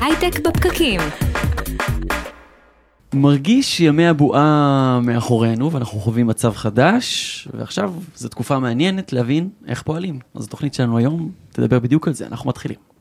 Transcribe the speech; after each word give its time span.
הייטק 0.00 0.40
בפקקים. 0.40 1.00
מרגיש 3.14 3.76
שימי 3.76 4.06
הבועה 4.06 5.00
מאחורינו 5.02 5.72
ואנחנו 5.72 6.00
חווים 6.00 6.26
מצב 6.26 6.52
חדש, 6.54 7.48
ועכשיו 7.54 7.94
זו 8.16 8.28
תקופה 8.28 8.58
מעניינת 8.58 9.12
להבין 9.12 9.48
איך 9.66 9.82
פועלים. 9.82 10.18
אז 10.34 10.44
התוכנית 10.44 10.74
שלנו 10.74 10.98
היום 10.98 11.30
תדבר 11.52 11.78
בדיוק 11.78 12.08
על 12.08 12.14
זה, 12.14 12.26
אנחנו 12.26 12.48
מתחילים. 12.48 12.91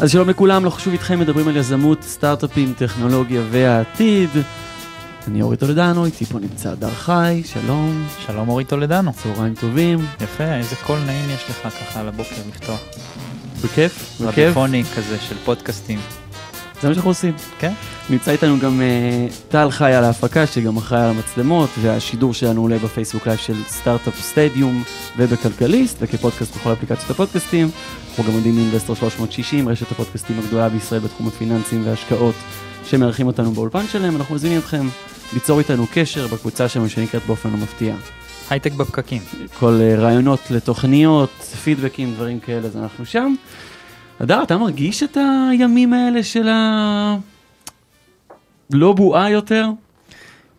אז 0.00 0.10
שלום 0.10 0.28
לכולם, 0.28 0.64
לא 0.64 0.70
חשוב 0.70 0.92
איתכם, 0.92 1.20
מדברים 1.20 1.48
על 1.48 1.56
יזמות, 1.56 2.02
סטארט-אפים, 2.02 2.72
טכנולוגיה 2.78 3.42
והעתיד. 3.50 4.30
אני 5.28 5.42
אורי 5.42 5.56
טולדנו, 5.56 6.04
איתי 6.04 6.24
פה 6.24 6.38
נמצא 6.38 6.74
דר 6.74 6.90
חי, 6.90 7.42
שלום, 7.44 8.06
שלום 8.26 8.48
אורי 8.48 8.64
טולדנו. 8.64 9.12
צהריים 9.12 9.54
טובים, 9.54 9.98
יפה, 10.20 10.44
איזה 10.44 10.76
קול 10.86 10.98
נעים 11.06 11.30
יש 11.30 11.44
לך 11.50 11.62
ככה 11.62 12.00
על 12.00 12.08
הבוקר 12.08 12.36
לפתוח. 12.48 12.80
בכיף, 13.64 14.20
בכיף, 14.20 14.20
רדיופוני 14.20 14.84
כזה 14.96 15.18
של 15.20 15.36
פודקאסטים. 15.44 15.98
זה 16.82 16.88
מה 16.88 16.94
שאנחנו 16.94 17.10
עושים. 17.10 17.32
כן? 17.58 17.72
נמצא 18.10 18.30
איתנו 18.30 18.58
גם 18.58 18.80
אה, 18.80 19.26
טל 19.48 19.70
חי 19.70 19.92
על 19.92 20.04
ההפקה, 20.04 20.46
שגם 20.46 20.76
אחראי 20.76 21.00
על 21.00 21.10
המצלמות, 21.10 21.70
והשידור 21.80 22.34
שלנו 22.34 22.62
עולה 22.62 22.78
בפייסבוק 22.78 23.26
live 23.26 23.38
של 23.38 23.64
סטארט-אפ 23.68 24.20
סטדיום 24.20 24.82
ובכלכליסט, 25.16 25.96
וכפודקאסט 26.00 26.56
בכל 26.56 26.72
אפליקציות 26.72 27.10
הפודקאסטים. 27.10 27.68
אנחנו 28.08 28.24
גם 28.24 28.32
עומדים 28.32 28.54
מאינבסטור 28.54 28.96
360, 28.96 29.68
רשת 29.68 29.92
הפודקאסטים 29.92 30.38
הגדולה 30.38 30.68
בישראל 30.68 31.00
בתחום 31.00 31.28
הפיננסים 31.28 31.86
וההשקעות, 31.86 32.34
שמארחים 32.84 33.26
אותנו 33.26 33.52
באולפן 33.52 33.86
שלהם. 33.86 34.16
אנחנו 34.16 34.34
מזמינים 34.34 34.58
אתכם 34.58 34.86
ליצור 35.32 35.58
איתנו 35.58 35.86
קשר 35.92 36.26
בקבוצה 36.26 36.68
שלנו 36.68 36.88
שנקראת 36.88 37.22
באופן 37.26 37.48
המפתיע. 37.48 37.94
הייטק 38.50 38.72
בפקקים. 38.72 39.22
כל 39.58 39.78
אה, 39.80 39.94
רעיונות 39.96 40.40
לתוכניות, 40.50 41.30
פידבקים, 41.64 42.14
דברים 42.14 42.40
כאלה, 42.40 42.66
אז 42.66 42.76
אנחנו 42.76 43.06
שם. 43.06 43.34
אדר, 44.22 44.42
אתה 44.42 44.56
מרגיש 44.56 45.02
את 45.02 45.16
הימים 45.50 45.92
האלה 45.92 46.22
של 46.22 46.48
ה... 46.48 47.16
לא 48.72 48.92
בועה 48.92 49.30
יותר? 49.30 49.68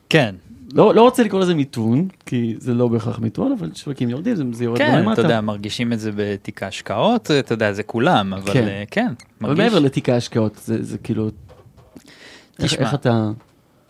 כן, 0.10 0.36
לא, 0.74 0.96
לא 0.96 1.02
רוצה 1.02 1.24
לקרוא 1.24 1.42
לזה 1.42 1.56
מיתון, 1.56 2.08
כי 2.26 2.56
זה 2.58 2.74
לא 2.74 2.88
בהכרח 2.88 3.20
מיתון, 3.20 3.52
אבל 3.60 3.70
שווקים 3.76 4.10
יורדים, 4.10 4.36
זה, 4.36 4.44
זה 4.52 4.64
יורד 4.64 4.78
כן, 4.78 5.00
למטה. 5.00 5.14
אתה 5.14 5.22
יודע, 5.22 5.42
מרגישים 5.42 5.94
את 5.94 6.00
זה 6.00 6.12
בתיק 6.16 6.64
ההשקעות, 6.64 7.32
אתה 7.32 7.54
יודע, 7.54 7.74
זה 7.74 7.84
כולם, 7.84 8.34
אבל 8.34 8.54
כן. 8.54 8.68
אה, 8.68 8.84
כן, 8.92 9.08
אבל 9.08 9.16
מרגיש. 9.50 9.64
מעבר 9.64 9.80
לתיק 9.80 10.10
ההשקעות, 10.10 10.56
זה, 10.56 10.84
זה 10.84 10.98
כאילו... 10.98 11.30
תשמע. 12.58 12.80
איך 12.80 12.94
אתה... 12.94 13.32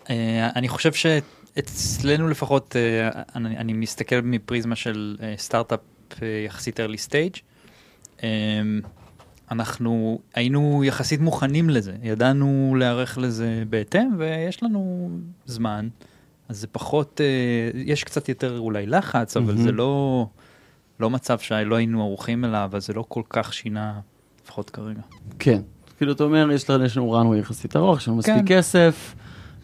אה, 0.09 0.49
אני 0.55 0.67
חושב 0.67 0.91
שאצלנו 0.93 2.27
לפחות, 2.27 2.75
אה, 2.75 3.21
אני, 3.35 3.57
אני 3.57 3.73
מסתכל 3.73 4.21
מפריזמה 4.23 4.75
של 4.75 5.17
סטארט-אפ 5.37 5.79
יחסית 6.45 6.79
early 6.79 7.09
stage. 7.09 7.39
אנחנו 9.51 10.19
היינו 10.33 10.83
יחסית 10.83 11.21
מוכנים 11.21 11.69
לזה, 11.69 11.93
ידענו 12.03 12.75
להיערך 12.79 13.17
לזה 13.17 13.63
בהתאם, 13.69 14.09
ויש 14.17 14.63
לנו 14.63 15.09
זמן, 15.45 15.87
אז 16.49 16.57
זה 16.59 16.67
פחות, 16.67 17.21
אה, 17.21 17.81
יש 17.85 18.03
קצת 18.03 18.29
יותר 18.29 18.59
אולי 18.59 18.85
לחץ, 18.85 19.37
אבל 19.37 19.53
מהמם. 19.53 19.63
זה 19.63 19.71
לא, 19.71 20.25
לא 20.99 21.09
מצב 21.09 21.39
שלא 21.39 21.75
היינו 21.75 22.01
ערוכים 22.01 22.45
אליו, 22.45 22.69
אז 22.73 22.85
זה 22.85 22.93
לא 22.93 23.05
כל 23.07 23.21
כך 23.29 23.53
שינה, 23.53 23.99
לפחות 24.43 24.69
כרגע. 24.69 25.01
כן. 25.39 25.61
כאילו, 25.97 26.11
אתה 26.11 26.23
אומר, 26.23 26.51
יש 26.51 26.69
לנו, 26.69 27.21
runway 27.21 27.37
יחסית 27.37 27.75
ארוך, 27.75 27.99
יש 27.99 28.07
לנו 28.07 28.17
מספיק 28.17 28.35
כן. 28.35 28.57
כסף, 28.57 29.15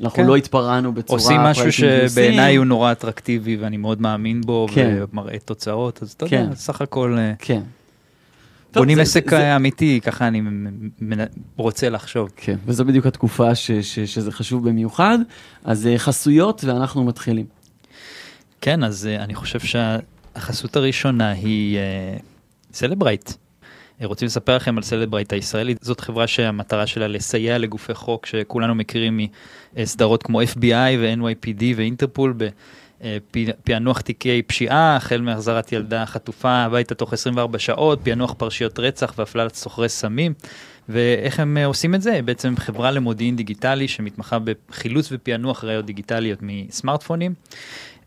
אנחנו 0.01 0.15
כן. 0.15 0.25
לא 0.27 0.35
התפרענו 0.35 0.93
בצורה... 0.93 1.19
עושים 1.19 1.39
משהו. 1.39 1.71
שבעיניי 1.71 2.55
הוא 2.55 2.65
נורא 2.65 2.91
אטרקטיבי 2.91 3.55
ואני 3.55 3.77
מאוד 3.77 4.01
מאמין 4.01 4.41
בו 4.41 4.67
כן. 4.73 5.03
ומראה 5.11 5.39
תוצאות, 5.39 6.03
אז 6.03 6.11
אתה 6.11 6.27
כן. 6.27 6.41
יודע, 6.43 6.55
סך 6.55 6.81
הכל 6.81 7.17
אה, 7.17 7.33
כן. 7.39 7.61
טוב, 8.75 8.81
בונים 8.83 8.95
זה- 8.95 9.01
עסק 9.01 9.29
זה- 9.29 9.37
אה, 9.37 9.55
אמיתי, 9.55 9.99
ככה 10.03 10.27
אני 10.27 10.41
רוצה 11.57 11.89
לחשוב. 11.89 12.29
כן, 12.35 12.55
וזו 12.65 12.85
בדיוק 12.85 13.05
התקופה 13.05 13.55
ש, 13.55 13.71
ש, 13.71 13.99
שזה 13.99 14.31
חשוב 14.31 14.69
במיוחד. 14.69 15.17
אז 15.63 15.87
אה, 15.87 15.97
חסויות 15.97 16.63
ואנחנו 16.63 17.03
מתחילים. 17.03 17.45
כן, 18.61 18.83
אז 18.83 19.07
אה, 19.07 19.23
אני 19.23 19.35
חושב 19.35 19.59
שהחסות 19.59 20.75
הראשונה 20.75 21.31
היא 21.31 21.77
סלברייט. 22.73 23.31
רוצים 24.03 24.25
לספר 24.25 24.55
לכם 24.55 24.77
על 24.77 24.83
סלברייט 24.83 25.33
הישראלית, 25.33 25.77
זאת 25.81 25.99
חברה 25.99 26.27
שהמטרה 26.27 26.87
שלה 26.87 27.07
לסייע 27.07 27.57
לגופי 27.57 27.93
חוק 27.93 28.25
שכולנו 28.25 28.75
מכירים 28.75 29.19
מסדרות 29.77 30.23
כמו 30.23 30.41
FBI 30.41 30.65
ו-NYPD 30.99 31.63
ואינטרפול 31.75 32.33
בפענוח 33.35 34.01
תיקי 34.01 34.41
פשיעה, 34.41 34.95
החל 34.95 35.21
מהחזרת 35.21 35.71
ילדה 35.71 36.05
חטופה 36.05 36.51
הביתה 36.51 36.95
תוך 36.95 37.13
24 37.13 37.59
שעות, 37.59 37.99
פענוח 38.03 38.33
פרשיות 38.37 38.79
רצח 38.79 39.13
והפללת 39.17 39.55
סוחרי 39.55 39.89
סמים. 39.89 40.33
ואיך 40.89 41.39
הם 41.39 41.57
אה, 41.57 41.65
עושים 41.65 41.95
את 41.95 42.01
זה? 42.01 42.19
בעצם 42.25 42.53
חברה 42.57 42.91
למודיעין 42.91 43.35
דיגיטלי 43.35 43.87
שמתמחה 43.87 44.37
בחילוץ 44.39 45.09
ופענוח 45.11 45.63
ראיות 45.63 45.85
דיגיטליות 45.85 46.39
מסמארטפונים. 46.41 47.33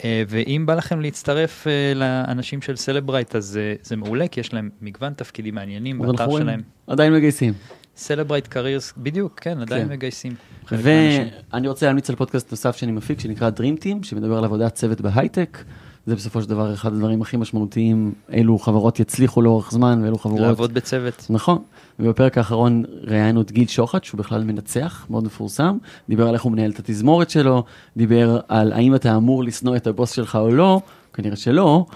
אה, 0.04 0.22
ואם 0.28 0.62
בא 0.66 0.75
לכם 0.75 1.00
להצטרף 1.00 1.66
אה, 1.66 1.92
לאנשים 1.94 2.62
של 2.62 2.76
סלברייט, 2.76 3.36
אז 3.36 3.56
אה, 3.62 3.75
זה 3.82 3.97
מעולה, 3.97 4.28
כי 4.28 4.41
יש 4.41 4.54
להם 4.54 4.70
מגוון 4.82 5.12
תפקידים 5.12 5.54
מעניינים 5.54 5.98
באתר 5.98 6.38
שלהם. 6.38 6.62
עדיין 6.86 7.12
מגייסים. 7.12 7.53
סלברייט 7.98 8.47
careers, 8.47 8.93
בדיוק, 8.97 9.41
כן, 9.41 9.60
עדיין 9.60 9.86
כן. 9.86 9.92
מגייסים. 9.92 10.34
ואני 10.72 11.69
רוצה 11.69 11.86
להמליץ 11.86 12.10
על 12.10 12.16
פודקאסט 12.16 12.50
נוסף 12.50 12.76
שאני 12.76 12.92
מפיק, 12.92 13.20
שנקרא 13.20 13.50
Dream 13.56 13.82
Team, 13.82 14.06
שמדבר 14.06 14.38
על 14.38 14.44
עבודת 14.44 14.75
צוות 14.75 15.00
בהייטק. 15.00 15.59
זה 16.06 16.14
בסופו 16.14 16.42
של 16.42 16.48
דבר 16.48 16.75
אחד 16.75 16.92
הדברים 16.92 17.22
הכי 17.22 17.36
משמעותיים, 17.36 18.12
אילו 18.32 18.59
חברות 18.59 19.00
יצליחו 19.00 19.42
לאורך 19.42 19.70
זמן 19.70 20.00
ואילו 20.03 20.19
חברות... 20.19 20.41
לעבוד 20.41 20.75
בצוות. 20.75 21.26
נכון, 21.31 21.59
ובפרק 21.98 22.38
האחרון 22.38 22.84
ראיינו 23.03 23.41
את 23.41 23.53
גיל 23.53 23.66
שוחט, 23.66 24.04
שהוא 24.04 24.19
בכלל 24.19 24.44
מנצח, 24.44 25.06
מאוד 25.10 25.25
מפורסם, 25.25 25.78
דיבר 26.09 26.28
על 26.28 26.34
איך 26.34 26.42
הוא 26.42 26.53
מנהל 26.53 26.70
את 26.70 26.78
התזמורת 26.78 27.30
שלו, 27.30 27.65
דיבר 27.97 28.41
על 28.48 28.72
האם 28.72 28.94
אתה 28.94 29.16
אמור 29.16 29.44
לשנוא 29.44 29.76
את 29.76 29.86
הבוס 29.86 30.10
שלך 30.10 30.36
או 30.36 30.50
לא, 30.50 30.80
כנראה 31.12 31.36
שלא, 31.36 31.86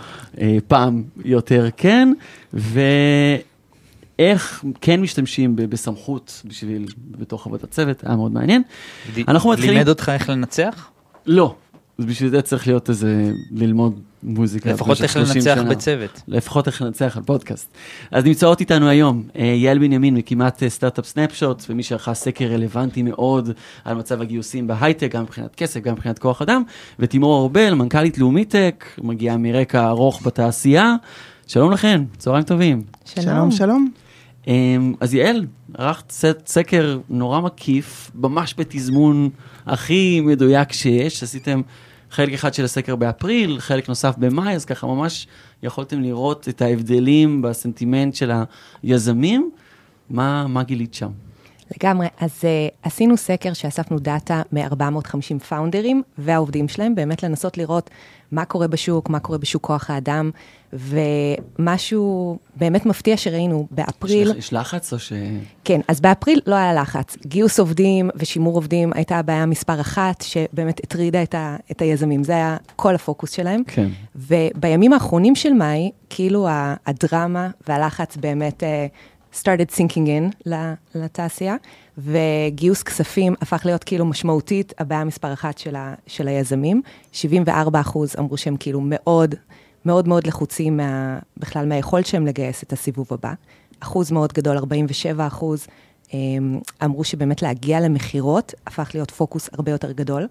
אה, 0.41 0.59
פעם 0.69 1.03
יותר 1.25 1.69
כן, 1.77 2.13
ואיך 4.19 4.65
כן 4.81 5.01
משתמשים 5.01 5.57
ב- 5.57 5.63
בסמכות 5.63 6.43
בשביל, 6.45 6.87
בתוך 7.11 7.47
עבודת 7.47 7.71
צוות, 7.71 8.05
היה 8.07 8.17
מאוד 8.17 8.33
מעניין. 8.33 8.63
ד- 9.17 9.23
אנחנו 9.31 9.51
מתחילים- 9.51 9.75
לימד 9.75 9.89
אותך 9.89 10.09
איך 10.15 10.31
לנצח? 10.31 10.91
לא, 11.27 11.55
אז 11.99 12.05
בשביל 12.05 12.31
זה 12.31 12.43
צריך 12.43 12.67
להיות 12.67 12.89
איזה, 12.91 13.31
ללמוד 13.51 14.01
מוזיקה. 14.23 14.73
לפחות 14.73 15.03
איך 15.03 15.13
30 15.13 15.37
לנצח 15.37 15.55
שנה. 15.55 15.71
בצוות. 15.71 16.23
לפחות 16.29 16.67
איך 16.67 16.83
לנצח 16.83 17.17
על 17.17 17.23
פודקאסט. 17.23 17.69
אז 18.11 18.25
נמצאות 18.25 18.61
איתנו 18.61 18.89
היום 18.89 19.23
אה, 19.37 19.45
יעל 19.45 19.79
בנימין 19.79 20.15
מקימת 20.15 20.63
אה, 20.63 20.71
סטארט-אפ 20.71 21.07
סנאפשוט, 21.07 21.63
ומי 21.71 21.83
שערכה 21.83 22.15
סקר 22.15 22.45
רלוונטי 22.45 23.03
מאוד 23.03 23.51
על 23.85 23.97
מצב 23.97 24.23
הגיוסים 24.23 24.67
בהייטק, 24.67 25.15
גם 25.15 25.23
מבחינת 25.23 25.55
כסף, 25.55 25.81
גם 25.81 25.93
מבחינת 25.95 26.19
כוח 26.19 26.43
אדם, 26.43 26.63
ותימור 26.99 27.43
ארבל, 27.43 27.75
מנכ"לית 27.75 28.19
לאומיטק, 28.19 28.85
מגיעה 29.03 29.37
מרקע 29.37 29.89
ארוך 29.89 30.27
בתעשייה. 30.27 30.95
שלום 31.47 31.73
לכן, 31.73 32.03
צהריים 32.19 32.45
טובים. 32.45 32.83
שלום, 33.05 33.51
שלום. 33.51 33.89
אמ, 33.97 34.02
אז 35.01 35.15
יעל, 35.15 35.47
ערכת 35.75 36.13
סקר 36.47 36.99
נורא 37.09 37.41
מקיף, 37.41 38.11
ממש 38.15 38.55
בתזמון 38.59 39.31
הכי 39.67 40.21
מדויק 40.21 40.73
שיש, 40.73 41.23
עשיתם 41.23 41.63
חלק 42.11 42.33
אחד 42.33 42.55
של 42.55 42.65
הסקר 42.65 42.97
באפריל, 42.97 43.61
חלק 43.61 43.89
נוסף 43.89 44.15
במאי, 44.19 44.55
אז 44.55 44.65
ככה 44.65 44.87
ממש 44.87 45.27
יכולתם 45.63 46.03
לראות 46.03 46.49
את 46.49 46.63
ההבדלים 46.63 47.43
בסנטימנט 47.43 48.15
של 48.15 48.33
היזמים. 48.83 49.51
מה, 50.11 50.47
מה 50.47 50.63
גילית 50.63 50.95
שם? 50.95 51.11
לגמרי. 51.77 52.07
אז 52.21 52.41
uh, 52.41 52.75
עשינו 52.83 53.17
סקר 53.17 53.53
שאספנו 53.53 53.99
דאטה 53.99 54.43
מ-450 54.53 55.45
פאונדרים 55.49 56.03
והעובדים 56.19 56.69
שלהם, 56.69 56.95
באמת 56.95 57.23
לנסות 57.23 57.59
לראות 57.59 57.91
מה 58.33 58.45
קורה 58.45 58.67
בשוק, 58.67 59.11
מה 59.11 59.21
קורה 59.21 59.39
בשוק 59.39 59.67
כוח 59.67 59.91
האדם, 59.91 60.31
ומשהו 60.73 62.39
באמת 62.57 62.87
מפתיע 62.87 63.17
שראינו 63.17 63.67
באפריל, 63.71 64.31
יש 64.31 64.37
יש 64.37 64.53
לחץ 64.53 64.93
או 64.93 64.99
ש... 64.99 65.13
כן, 65.65 65.81
אז 65.89 66.01
באפריל 66.01 66.41
לא 66.47 66.55
היה 66.55 66.75
לחץ. 66.75 67.17
גיוס 67.27 67.61
עובדים 67.61 68.11
ושימור 68.17 68.55
עובדים 68.55 68.93
הייתה 68.93 69.19
הבעיה 69.19 69.47
מספר 69.47 69.81
אחת, 69.81 70.23
שבאמת 70.23 70.81
הטרידה 70.85 71.23
את, 71.23 71.35
ה, 71.35 71.57
את 71.71 71.83
היזמים, 71.83 72.25
זה 72.25 72.33
היה 72.33 72.57
כל 72.77 72.95
הפוקוס 72.95 73.31
שלהם. 73.31 73.63
כן. 73.67 73.89
ובימים 74.17 74.93
האחרונים 74.93 75.35
של 75.35 75.53
מאי, 75.53 75.91
כאילו 76.11 76.49
הדרמה 76.87 77.49
והלחץ 77.69 78.17
באמת 78.17 78.63
uh, 78.63 78.67
started 79.35 79.75
sinking 79.77 80.07
in 80.47 80.49
לתעשייה, 80.95 81.57
וגיוס 81.99 82.83
כספים 82.83 83.35
הפך 83.41 83.63
להיות 83.65 83.85
כאילו 83.85 84.05
משמעותית 84.05 84.73
הבעיה 84.79 85.05
מספר 85.05 85.33
אחת 85.33 85.59
של, 85.59 85.77
ה- 85.77 85.95
של 86.07 86.29
היזמים. 86.29 86.83
74 87.13 87.81
אחוז 87.81 88.15
אמרו 88.19 88.37
שהם 88.37 88.57
כאילו 88.57 88.81
מאוד, 88.85 89.35
מאוד 89.85 90.09
מאוד 90.09 90.27
לחוצים 90.27 90.77
מה, 90.77 91.19
בכלל 91.37 91.67
מהיכולת 91.67 92.07
שלהם 92.07 92.27
לגייס 92.27 92.63
את 92.63 92.73
הסיבוב 92.73 93.07
הבא. 93.11 93.33
אחוז 93.81 94.11
מאוד 94.13 94.33
גדול, 94.33 94.57
47 94.57 95.27
אחוז, 95.27 95.67
אמ, 96.15 96.59
אמרו 96.85 97.05
שבאמת 97.05 97.43
להגיע 97.43 97.81
למכירות 97.81 98.55
הפך 98.67 98.91
להיות 98.95 99.11
פוקוס 99.11 99.49
הרבה 99.53 99.71
יותר 99.73 99.93
גדול. 99.93 100.29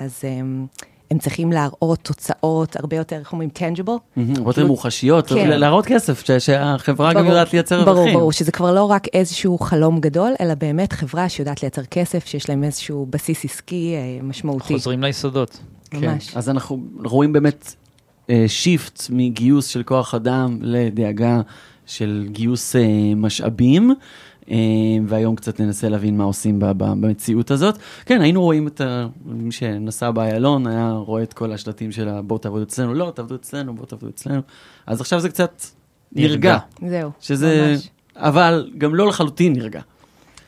אז 0.00 0.20
אמ, 0.24 0.66
הם 1.10 1.18
צריכים 1.18 1.52
להראות 1.52 1.98
תוצאות 2.02 2.76
הרבה 2.76 2.96
יותר, 2.96 3.16
איך 3.16 3.32
אומרים, 3.32 3.48
tangible. 3.58 3.90
הרבה 3.90 4.00
יותר 4.38 4.52
כאילו- 4.52 4.66
מוחשיות, 4.68 5.26
כן. 5.28 5.48
להראות 5.60 5.86
כסף, 5.86 6.26
ש- 6.26 6.30
שהחברה 6.30 7.12
גם 7.14 7.26
יודעת 7.26 7.52
לייצר 7.52 7.78
רווחים. 7.80 7.94
ברור, 8.04 8.12
ברור, 8.18 8.32
שזה 8.32 8.52
כבר 8.52 8.72
לא 8.74 8.84
רק 8.84 9.06
איזשהו 9.14 9.58
חלום 9.58 10.00
גדול, 10.00 10.32
אלא 10.40 10.54
באמת 10.54 10.92
חברה 10.92 11.28
שיודעת 11.28 11.62
לייצר 11.62 11.82
כסף, 11.84 12.26
שיש 12.26 12.48
להם 12.48 12.64
איזשהו 12.64 13.06
בסיס 13.10 13.44
עסקי 13.44 13.94
אה, 13.96 14.22
משמעותי. 14.22 14.74
חוזרים 14.74 15.02
ליסודות. 15.02 15.58
ממש. 15.94 16.30
כן. 16.30 16.38
אז 16.38 16.48
אנחנו 16.50 16.80
רואים 17.04 17.32
באמת 17.32 17.74
שיפט 18.46 19.02
מגיוס 19.10 19.66
של 19.66 19.82
כוח 19.82 20.14
אדם 20.14 20.58
לדאגה 20.60 21.40
של 21.86 22.26
גיוס 22.30 22.76
אה, 22.76 22.82
משאבים. 23.16 23.94
אה, 24.50 24.56
והיום 25.06 25.36
קצת 25.36 25.60
ננסה 25.60 25.88
להבין 25.88 26.16
מה 26.16 26.24
עושים 26.24 26.56
במציאות 26.76 27.50
הזאת. 27.50 27.78
כן, 28.06 28.20
היינו 28.20 28.42
רואים 28.42 28.66
את 28.66 28.80
ה... 28.80 29.06
מי 29.24 29.52
שנסע 29.52 30.10
באיילון 30.10 30.66
היה 30.66 30.90
רואה 30.90 31.22
את 31.22 31.32
כל 31.32 31.52
השלטים 31.52 31.92
של 31.92 32.20
בואו 32.20 32.38
תעבדו 32.38 32.62
אצלנו, 32.62 32.94
לא, 32.94 33.12
תעבדו 33.14 33.34
אצלנו, 33.34 33.74
בואו 33.74 33.86
תעבדו 33.86 34.08
אצלנו. 34.08 34.40
אז 34.86 35.00
עכשיו 35.00 35.20
זה 35.20 35.28
קצת 35.28 35.62
נרגע. 36.12 36.58
זהו, 36.88 37.10
שזה... 37.20 37.72
ממש. 37.72 37.88
אבל 38.16 38.70
גם 38.78 38.94
לא 38.94 39.06
לחלוטין 39.08 39.52
נרגע. 39.52 39.80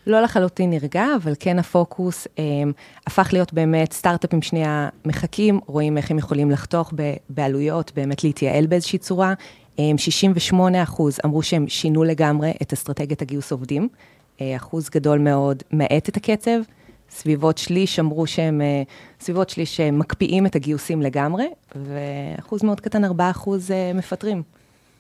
לא 0.07 0.21
לחלוטין 0.21 0.71
נרגע, 0.71 1.07
אבל 1.23 1.33
כן 1.41 1.59
הפוקוס 1.59 2.27
אה, 2.39 2.45
הפך 3.07 3.29
להיות 3.33 3.53
באמת 3.53 3.93
סטארט-אפים 3.93 4.43
שנייה 4.43 4.89
מחכים, 5.05 5.61
רואים 5.67 5.97
איך 5.97 6.11
הם 6.11 6.19
יכולים 6.19 6.51
לחתוך 6.51 6.93
ב- 6.97 7.15
בעלויות, 7.29 7.93
באמת 7.97 8.25
להתייעל 8.25 8.67
באיזושהי 8.67 8.99
צורה. 8.99 9.35
אה, 9.93 9.99
68 9.99 10.83
אחוז 10.83 11.19
אמרו 11.25 11.43
שהם 11.43 11.69
שינו 11.69 12.05
לגמרי 12.05 12.53
את 12.63 12.73
אסטרטגיית 12.73 13.23
הגיוס 13.23 13.53
עובדים. 13.53 13.89
אה, 14.41 14.57
אחוז 14.57 14.89
גדול 14.91 15.19
מאוד 15.19 15.63
מאט 15.73 16.09
את 16.09 16.17
הקצב. 16.17 16.61
סביבות 17.11 17.59
שליש 17.59 17.99
אמרו 17.99 18.27
שהם, 18.27 18.61
אה, 18.61 18.83
סביבות 19.21 19.51
שליש 19.51 19.77
שהם 19.77 19.99
מקפיאים 19.99 20.47
את 20.47 20.57
הגיוסים 20.57 21.03
לגמרי, 21.03 21.45
ואחוז 21.77 22.63
מאוד 22.63 22.81
קטן, 22.81 23.05
4 23.05 23.31
אחוז 23.31 23.71
אה, 23.71 23.93
מפטרים. 23.95 24.43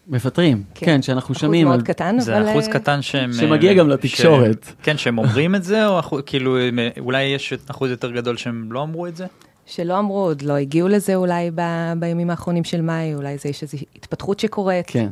מפטרים, 0.08 0.62
כן. 0.74 0.86
כן, 0.86 1.02
שאנחנו 1.02 1.26
אחוז 1.34 1.40
שומעים 1.40 1.66
מאוד 1.66 1.80
על... 1.80 1.86
קטן, 1.86 2.20
זה 2.20 2.38
אבל... 2.38 2.50
אחוז 2.50 2.66
אה, 2.68 2.72
קטן 2.72 3.02
שהם... 3.02 3.32
שמגיע 3.32 3.70
אה, 3.70 3.76
גם 3.76 3.88
לתקשורת. 3.88 4.66
ש- 4.70 4.72
כן, 4.82 4.96
שהם 4.96 5.18
אומרים 5.18 5.54
את 5.54 5.64
זה, 5.64 5.86
או 5.86 5.98
אחוז- 6.00 6.22
כאילו, 6.26 6.56
אה, 6.58 6.62
אולי 7.00 7.22
יש 7.22 7.52
אחוז 7.70 7.90
יותר 7.90 8.10
גדול 8.10 8.36
שהם 8.36 8.72
לא 8.72 8.82
אמרו 8.82 9.06
את 9.06 9.16
זה? 9.16 9.26
שלא 9.70 9.99
אמרו, 9.99 10.19
עוד 10.19 10.43
לא 10.43 10.52
הגיעו 10.56 10.88
לזה 10.88 11.14
אולי 11.14 11.50
ב, 11.55 11.61
בימים 11.99 12.31
האחרונים 12.31 12.64
של 12.64 12.81
מאי, 12.81 13.14
אולי 13.14 13.38
זה 13.38 13.49
יש 13.49 13.62
איזושהי 13.62 13.87
התפתחות 13.96 14.40
שקורית. 14.40 14.87
כן. 14.88 15.08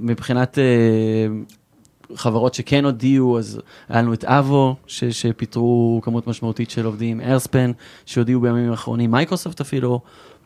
מבחינת 0.00 0.58
אה, 0.58 0.64
חברות 2.14 2.54
שכן 2.54 2.84
הודיעו, 2.84 3.38
אז 3.38 3.60
היה 3.88 4.02
לנו 4.02 4.14
את 4.14 4.24
אבו, 4.24 4.76
ש- 4.86 5.04
שפיטרו 5.04 6.00
כמות 6.04 6.26
משמעותית 6.26 6.70
של 6.70 6.86
עובדים, 6.86 7.20
איירספן, 7.20 7.70
שהודיעו 8.06 8.40
בימים 8.40 8.70
האחרונים, 8.70 9.10
מייקרוסופט 9.10 9.60
אפילו, 9.60 10.00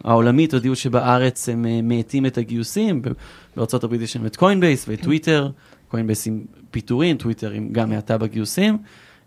העולמית 0.05 0.55
הודיעו 0.55 0.77
שבארץ 0.77 1.49
הם 1.49 1.67
אה, 1.67 1.81
מאטים 1.83 2.27
את 2.27 2.39
הגיוסים, 2.39 3.03
ב- 3.03 3.09
בארצות 3.57 3.85
הברית 3.85 4.01
יש 4.01 4.17
לנו 4.17 4.27
את 4.27 4.37
קוינבייס 4.37 4.85
ואת 4.89 5.03
טוויטר, 5.03 5.51
קוינבייס 5.89 6.27
עם 6.27 6.45
פיטורים, 6.71 7.17
טוויטר 7.17 7.51
עם 7.51 7.69
גם 7.73 7.93
האטה 7.93 8.19
בגיוסים. 8.19 8.79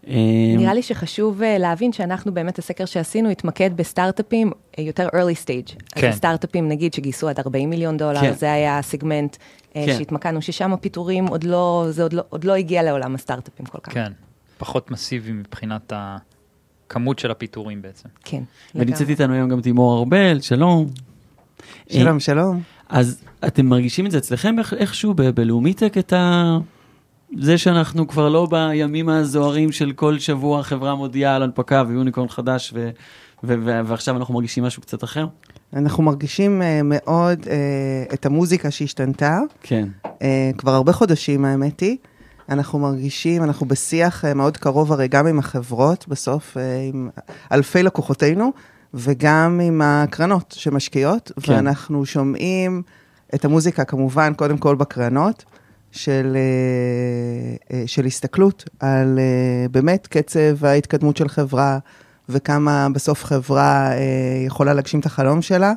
אה, 0.07 0.13
נראה 0.57 0.73
לי 0.73 0.81
שחשוב 0.81 1.41
אה, 1.41 1.57
להבין 1.57 1.93
שאנחנו 1.93 2.33
באמת, 2.33 2.59
הסקר 2.59 2.85
שעשינו 2.85 3.29
התמקד 3.29 3.77
בסטארט-אפים 3.77 4.51
אה, 4.79 4.83
יותר 4.83 5.07
early 5.07 5.45
stage. 5.45 5.75
כן. 5.95 6.09
אז 6.09 6.15
סטארט-אפים, 6.15 6.67
נגיד, 6.67 6.93
שגייסו 6.93 7.29
עד 7.29 7.39
40 7.39 7.69
מיליון 7.69 7.97
דולר, 7.97 8.21
כן. 8.21 8.33
זה 8.33 8.53
היה 8.53 8.79
הסגמנט 8.79 9.37
אה, 9.75 9.83
כן. 9.85 9.97
שהתמקדנו, 9.97 10.41
ששם 10.41 10.73
הפיטורים 10.73 11.27
עוד 11.27 11.43
לא, 11.43 11.85
זה 11.89 12.03
עוד 12.03 12.13
לא, 12.13 12.23
עוד 12.29 12.43
לא 12.43 12.53
הגיע 12.53 12.83
לעולם 12.83 13.15
הסטארט-אפים 13.15 13.65
כל 13.65 13.79
כך. 13.83 13.93
כן. 13.93 14.11
פחות 14.57 14.91
מסיבי 14.91 15.31
מבחינת 15.31 15.93
הכמות 15.95 17.19
של 17.19 17.31
הפיטורים 17.31 17.81
בעצם. 17.81 18.09
כן. 18.23 18.43
ונמצאת. 18.75 19.09
איתנו 19.09 19.33
היום 19.33 19.49
גם 19.49 19.61
תימור 19.61 19.99
ארבל, 19.99 20.39
שלום. 20.41 20.87
שלום, 21.89 22.19
שלום. 22.19 22.61
אז 22.89 23.23
אתם 23.47 23.65
מרגישים 23.65 24.05
את 24.05 24.11
זה 24.11 24.17
אצלכם 24.17 24.55
איכשהו 24.77 25.13
בלאומיטק, 25.13 25.97
את 25.97 26.13
ה... 26.13 26.57
זה 27.39 27.57
שאנחנו 27.57 28.07
כבר 28.07 28.29
לא 28.29 28.47
בימים 28.49 29.09
הזוהרים 29.09 29.71
של 29.71 29.91
כל 29.91 30.19
שבוע 30.19 30.63
חברה 30.63 30.95
מודיעה 30.95 31.35
על 31.35 31.43
הנפקה 31.43 31.83
ויוניקורן 31.87 32.27
חדש, 32.27 32.71
ו- 32.75 32.89
ו- 33.43 33.55
ו- 33.65 33.81
ועכשיו 33.85 34.17
אנחנו 34.17 34.33
מרגישים 34.33 34.63
משהו 34.63 34.81
קצת 34.81 35.03
אחר? 35.03 35.27
אנחנו 35.73 36.03
מרגישים 36.03 36.61
uh, 36.61 36.65
מאוד 36.83 37.39
uh, 37.41 38.13
את 38.13 38.25
המוזיקה 38.25 38.71
שהשתנתה, 38.71 39.39
כן. 39.61 39.87
uh, 40.03 40.07
כבר 40.57 40.71
הרבה 40.71 40.93
חודשים 40.93 41.45
האמת 41.45 41.79
היא. 41.79 41.97
אנחנו 42.49 42.79
מרגישים, 42.79 43.43
אנחנו 43.43 43.65
בשיח 43.65 44.25
uh, 44.25 44.33
מאוד 44.33 44.57
קרוב 44.57 44.91
הרי 44.91 45.07
גם 45.07 45.27
עם 45.27 45.39
החברות, 45.39 46.05
בסוף 46.07 46.57
uh, 46.57 46.59
עם 46.93 47.09
אלפי 47.51 47.83
לקוחותינו, 47.83 48.51
וגם 48.93 49.59
עם 49.63 49.81
הקרנות 49.83 50.55
שמשקיעות, 50.57 51.31
כן. 51.41 51.53
ואנחנו 51.53 52.05
שומעים 52.05 52.81
את 53.35 53.45
המוזיקה 53.45 53.83
כמובן, 53.83 54.33
קודם 54.33 54.57
כל 54.57 54.75
בקרנות, 54.75 55.45
של, 55.91 56.37
uh, 56.37 57.71
uh, 57.71 57.73
של 57.85 58.05
הסתכלות 58.05 58.69
על 58.79 59.19
uh, 59.19 59.69
באמת 59.71 60.07
קצב 60.07 60.65
ההתקדמות 60.65 61.17
של 61.17 61.27
חברה, 61.27 61.79
וכמה 62.29 62.87
בסוף 62.93 63.25
חברה 63.25 63.91
יכולה 64.45 64.73
להגשים 64.73 64.99
את 64.99 65.05
החלום 65.05 65.41
שלה. 65.41 65.73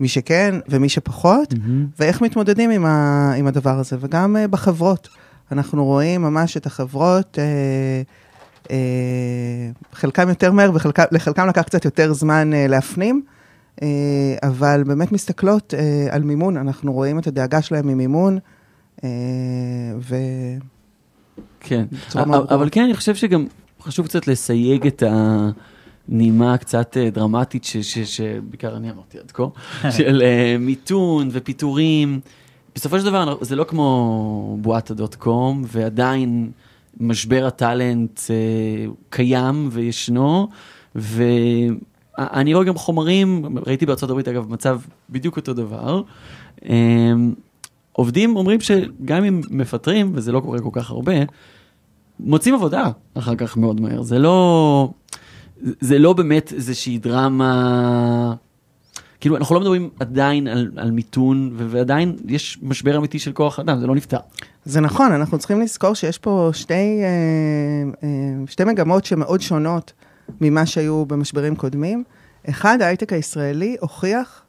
מי 0.00 0.08
שכן 0.08 0.54
ומי 0.68 0.88
שפחות, 0.88 1.54
ואיך 1.98 2.20
מתמודדים 2.20 2.70
עם, 2.70 2.86
ה, 2.86 3.32
עם 3.36 3.46
הדבר 3.46 3.78
הזה, 3.78 3.96
וגם 4.00 4.36
בחברות. 4.50 5.08
אנחנו 5.52 5.84
רואים 5.84 6.22
ממש 6.22 6.56
את 6.56 6.66
החברות, 6.66 7.38
חלקם 9.92 10.28
יותר 10.28 10.52
מהר 10.52 10.70
ולחלקם 11.10 11.46
לקח 11.48 11.62
קצת 11.62 11.84
יותר 11.84 12.12
זמן 12.12 12.50
להפנים, 12.68 13.22
אבל 14.42 14.82
באמת 14.86 15.12
מסתכלות 15.12 15.74
uh, 15.74 16.14
על 16.14 16.22
מימון, 16.22 16.56
אנחנו 16.56 16.92
רואים 16.92 17.18
את 17.18 17.26
הדאגה 17.26 17.62
שלהם 17.62 17.86
ממימון, 17.86 18.38
uh, 18.96 19.02
ו... 19.98 20.16
כן. 21.60 21.84
אבל 22.14 22.68
כן, 22.72 22.84
אני 22.84 22.94
חושב 22.94 23.14
שגם 23.14 23.46
חשוב 23.82 24.06
קצת 24.06 24.26
לסייג 24.26 24.86
את 24.86 25.02
הנימה 26.08 26.54
הקצת 26.54 26.96
אה, 26.96 27.10
דרמטית, 27.10 27.66
שבעיקר 28.04 28.76
אני 28.76 28.90
אמרתי 28.90 29.18
עד 29.18 29.30
כה, 29.30 29.44
של 29.96 30.22
אה, 30.24 30.56
מיתון 30.58 31.28
ופיטורים. 31.32 32.20
בסופו 32.74 32.98
של 32.98 33.04
דבר 33.04 33.36
זה 33.40 33.56
לא 33.56 33.64
כמו 33.64 34.56
בועת 34.60 34.90
הדוט 34.90 35.14
קום, 35.14 35.62
ועדיין 35.66 36.50
משבר 37.00 37.46
הטאלנט 37.46 38.20
אה, 38.30 38.86
קיים 39.10 39.68
וישנו, 39.72 40.48
ואני 42.18 42.54
רואה 42.54 42.64
גם 42.64 42.74
חומרים, 42.74 43.58
ראיתי 43.66 43.86
הברית 44.10 44.28
אגב 44.28 44.52
מצב 44.52 44.80
בדיוק 45.10 45.36
אותו 45.36 45.54
דבר. 45.54 46.02
אה, 46.68 47.12
עובדים 47.92 48.36
אומרים 48.36 48.60
שגם 48.60 49.24
אם 49.24 49.40
מפטרים, 49.50 50.10
וזה 50.14 50.32
לא 50.32 50.40
קורה 50.40 50.60
כל 50.60 50.70
כך 50.72 50.90
הרבה, 50.90 51.12
מוצאים 52.20 52.54
עבודה 52.54 52.90
אחר 53.14 53.34
כך 53.34 53.56
מאוד 53.56 53.80
מהר. 53.80 54.02
זה 54.02 54.18
לא, 54.18 54.88
זה 55.80 55.98
לא 55.98 56.12
באמת 56.12 56.52
איזושהי 56.52 56.98
דרמה, 56.98 58.34
כאילו 59.22 59.36
אנחנו 59.36 59.54
לא 59.54 59.60
מדברים 59.60 59.90
עדיין 60.00 60.48
על, 60.48 60.70
על 60.76 60.90
מיתון, 60.90 61.50
ועדיין 61.56 62.16
יש 62.28 62.58
משבר 62.62 62.96
אמיתי 62.96 63.18
של 63.18 63.32
כוח 63.32 63.58
אדם, 63.58 63.80
זה 63.80 63.86
לא 63.86 63.94
נפתר. 63.94 64.18
זה 64.64 64.80
נכון, 64.80 65.12
אנחנו 65.12 65.38
צריכים 65.38 65.60
לזכור 65.60 65.94
שיש 65.94 66.18
פה 66.18 66.50
שתי, 66.52 66.74
אה, 66.74 67.08
אה, 68.02 68.08
שתי 68.46 68.64
מגמות 68.64 69.04
שמאוד 69.04 69.40
שונות 69.40 69.92
ממה 70.40 70.66
שהיו 70.66 71.06
במשברים 71.06 71.56
קודמים. 71.56 72.04
אחד, 72.48 72.82
ההייטק 72.82 73.12
הישראלי 73.12 73.76
הוכיח 73.80 74.42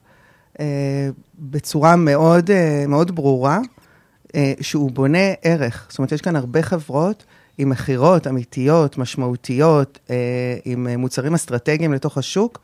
אה, 0.60 1.10
בצורה 1.40 1.96
מאוד, 1.96 2.52
אה, 2.52 2.86
מאוד 2.88 3.16
ברורה 3.16 3.60
אה, 4.36 4.54
שהוא 4.62 4.92
בונה 4.92 5.34
ערך. 5.42 5.86
זאת 5.90 5.98
אומרת, 5.98 6.12
יש 6.12 6.22
כאן 6.22 6.36
הרבה 6.36 6.62
חברות 6.62 7.26
עם 7.58 7.70
מכירות 7.70 8.28
אמיתיות, 8.28 8.98
משמעותיות, 8.98 10.00
אה, 10.10 10.16
עם 10.66 10.88
אה, 10.88 10.98
מוצרים 10.98 11.34
אסטרטגיים 11.34 11.94
לתוך 11.94 12.18
השוק. 12.18 12.60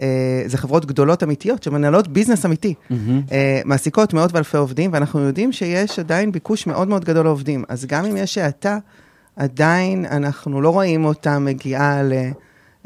אה, 0.00 0.42
זה 0.46 0.58
חברות 0.58 0.86
גדולות 0.86 1.22
אמיתיות 1.22 1.62
שמנהלות 1.62 2.08
ביזנס 2.08 2.46
אמיתי. 2.46 2.74
אה, 3.32 3.60
מעסיקות 3.64 4.14
מאות 4.14 4.32
ואלפי 4.32 4.56
עובדים, 4.56 4.92
ואנחנו 4.92 5.20
יודעים 5.20 5.52
שיש 5.52 5.98
עדיין 5.98 6.32
ביקוש 6.32 6.66
מאוד 6.66 6.88
מאוד 6.88 7.04
גדול 7.04 7.24
לעובדים. 7.24 7.64
אז 7.68 7.86
גם 7.86 8.04
אם 8.04 8.16
יש 8.16 8.38
האטה, 8.38 8.78
עדיין 9.36 10.06
אנחנו 10.06 10.60
לא 10.60 10.70
רואים 10.70 11.04
אותה 11.04 11.38
מגיעה 11.38 12.02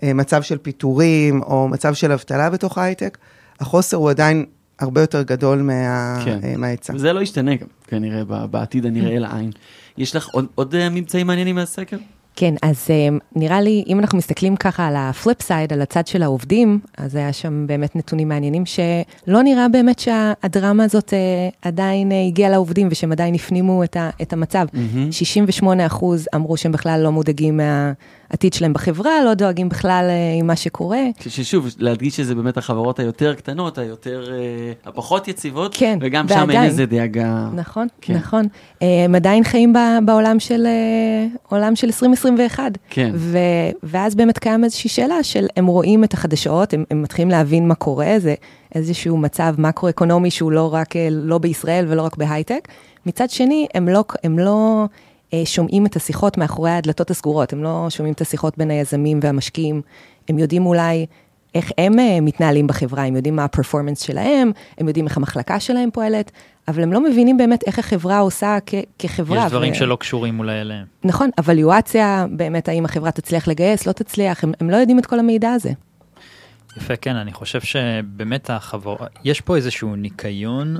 למצב 0.02 0.42
של 0.42 0.58
פיטורים 0.58 1.42
או 1.42 1.68
מצב 1.68 1.94
של 1.94 2.12
אבטלה 2.12 2.50
בתוך 2.50 2.78
ההייטק. 2.78 3.18
החוסר 3.60 3.96
הוא 3.96 4.10
עדיין 4.10 4.44
הרבה 4.78 5.00
יותר 5.00 5.22
גדול 5.22 5.62
מה- 5.62 6.22
כן. 6.24 6.38
אה, 6.44 6.54
מההיצע. 6.56 6.92
וזה 6.96 7.12
לא 7.12 7.20
ישתנה 7.20 7.54
גם, 7.56 7.66
כנראה, 7.86 8.24
בעתיד 8.46 8.86
הנראה 8.86 9.18
לעין. 9.18 9.50
יש 9.98 10.16
לך 10.16 10.28
עוד, 10.28 10.46
עוד 10.54 10.74
אה, 10.74 10.88
ממצאים 10.88 11.26
מעניינים 11.26 11.54
מהסקר? 11.54 11.96
כן, 12.36 12.54
אז 12.62 12.86
um, 12.86 13.22
נראה 13.36 13.60
לי, 13.60 13.84
אם 13.86 13.98
אנחנו 13.98 14.18
מסתכלים 14.18 14.56
ככה 14.56 14.86
על 14.86 14.94
ה 14.96 15.05
flip 15.05 15.42
side, 15.42 15.72
על 15.72 15.82
הצד 15.82 16.06
של 16.06 16.22
העובדים, 16.22 16.80
אז 16.96 17.14
היה 17.14 17.32
שם 17.32 17.66
באמת 17.66 17.96
נתונים 17.96 18.28
מעניינים, 18.28 18.66
שלא 18.66 19.42
נראה 19.42 19.68
באמת 19.68 19.98
שהדרמה 19.98 20.84
הזאת 20.84 21.08
uh, 21.08 21.56
עדיין 21.62 22.10
uh, 22.10 22.14
הגיעה 22.28 22.50
לעובדים 22.50 22.88
ושהם 22.90 23.12
עדיין 23.12 23.34
הפנימו 23.34 23.84
את, 23.84 23.96
ה, 23.96 24.10
את 24.22 24.32
המצב. 24.32 24.66
מהמם. 24.72 25.12
68 25.12 25.86
אחוז 25.86 26.26
אמרו 26.34 26.56
שהם 26.56 26.72
בכלל 26.72 27.00
לא 27.04 27.12
מודאגים 27.12 27.56
מהעתיד 27.56 28.52
שלהם 28.52 28.72
בחברה, 28.72 29.24
לא 29.24 29.34
דואגים 29.34 29.68
בכלל 29.68 30.04
uh, 30.08 30.40
עם 30.40 30.46
מה 30.46 30.56
שקורה. 30.56 31.00
ששוב, 31.20 31.66
להדגיש 31.78 32.16
שזה 32.16 32.34
באמת 32.34 32.56
החברות 32.56 32.98
היותר 32.98 33.34
קטנות, 33.34 33.78
היותר, 33.78 34.24
אה, 34.32 34.72
הפחות 34.84 35.28
יציבות, 35.28 35.74
כן, 35.76 35.98
וגם 36.00 36.28
שם 36.28 36.34
אין 36.34 36.48
ועדיין. 36.48 36.64
איזה 36.64 36.86
דאגה. 36.86 37.48
נכון, 37.54 37.86
כן. 38.00 38.14
נכון. 38.14 38.44
אה, 38.82 39.04
הם 39.04 39.14
עדיין 39.14 39.44
חיים 39.44 39.72
בעולם 40.04 40.40
של, 40.40 40.66
אה, 40.66 41.26
עולם 41.48 41.76
של 41.76 41.90
2021. 42.26 42.78
כן. 42.90 43.10
ו- 43.14 43.38
ואז 43.82 44.14
באמת 44.14 44.38
קיים 44.38 44.64
איזושהי 44.64 44.90
שאלה 44.90 45.22
של, 45.22 45.46
הם 45.56 45.66
רואים 45.66 46.04
את 46.04 46.14
החדשות, 46.14 46.74
הם, 46.74 46.84
הם 46.90 47.02
מתחילים 47.02 47.30
להבין 47.30 47.68
מה 47.68 47.74
קורה, 47.74 48.14
זה 48.18 48.34
איזשהו 48.74 49.16
מצב 49.16 49.54
מקרו-אקונומי 49.58 50.30
שהוא 50.30 50.52
לא 50.52 50.74
רק, 50.74 50.96
אה, 50.96 51.08
לא 51.10 51.38
בישראל 51.38 51.84
ולא 51.88 52.02
רק 52.02 52.16
בהייטק. 52.16 52.68
מצד 53.06 53.30
שני, 53.30 53.66
הם 53.74 53.88
לא, 53.88 54.04
הם 54.24 54.38
לא 54.38 54.84
אה, 55.34 55.42
שומעים 55.44 55.86
את 55.86 55.96
השיחות 55.96 56.38
מאחורי 56.38 56.70
הדלתות 56.70 57.10
הסגורות, 57.10 57.52
הם 57.52 57.62
לא 57.62 57.86
שומעים 57.88 58.14
את 58.14 58.20
השיחות 58.20 58.58
בין 58.58 58.70
היזמים 58.70 59.20
והמשקיעים, 59.22 59.82
הם 60.28 60.38
יודעים 60.38 60.66
אולי... 60.66 61.06
איך 61.54 61.70
הם 61.78 61.98
אה, 61.98 62.20
מתנהלים 62.20 62.66
בחברה, 62.66 63.04
הם 63.04 63.16
יודעים 63.16 63.36
מה 63.36 63.44
הפרפורמנס 63.44 64.00
שלהם, 64.02 64.52
הם 64.78 64.88
יודעים 64.88 65.06
איך 65.06 65.16
המחלקה 65.16 65.60
שלהם 65.60 65.90
פועלת, 65.92 66.30
אבל 66.68 66.82
הם 66.82 66.92
לא 66.92 67.00
מבינים 67.04 67.36
באמת 67.36 67.64
איך 67.66 67.78
החברה 67.78 68.18
עושה 68.18 68.58
כ- 68.66 68.74
כחברה. 68.98 69.44
יש 69.46 69.50
דברים 69.50 69.72
ו- 69.72 69.76
שלא 69.76 69.96
קשורים 69.96 70.38
אולי 70.38 70.60
אליהם. 70.60 70.86
נכון, 71.04 71.30
אבליואציה, 71.40 72.26
באמת, 72.30 72.68
האם 72.68 72.84
החברה 72.84 73.10
תצליח 73.10 73.48
לגייס, 73.48 73.86
לא 73.86 73.92
תצליח, 73.92 74.44
הם, 74.44 74.52
הם 74.60 74.70
לא 74.70 74.76
יודעים 74.76 74.98
את 74.98 75.06
כל 75.06 75.18
המידע 75.18 75.52
הזה. 75.52 75.70
יפה, 76.76 76.96
כן, 76.96 77.16
אני 77.16 77.32
חושב 77.32 77.60
שבאמת 77.60 78.50
החברות, 78.50 79.00
יש 79.24 79.40
פה 79.40 79.56
איזשהו 79.56 79.96
ניקיון, 79.96 80.76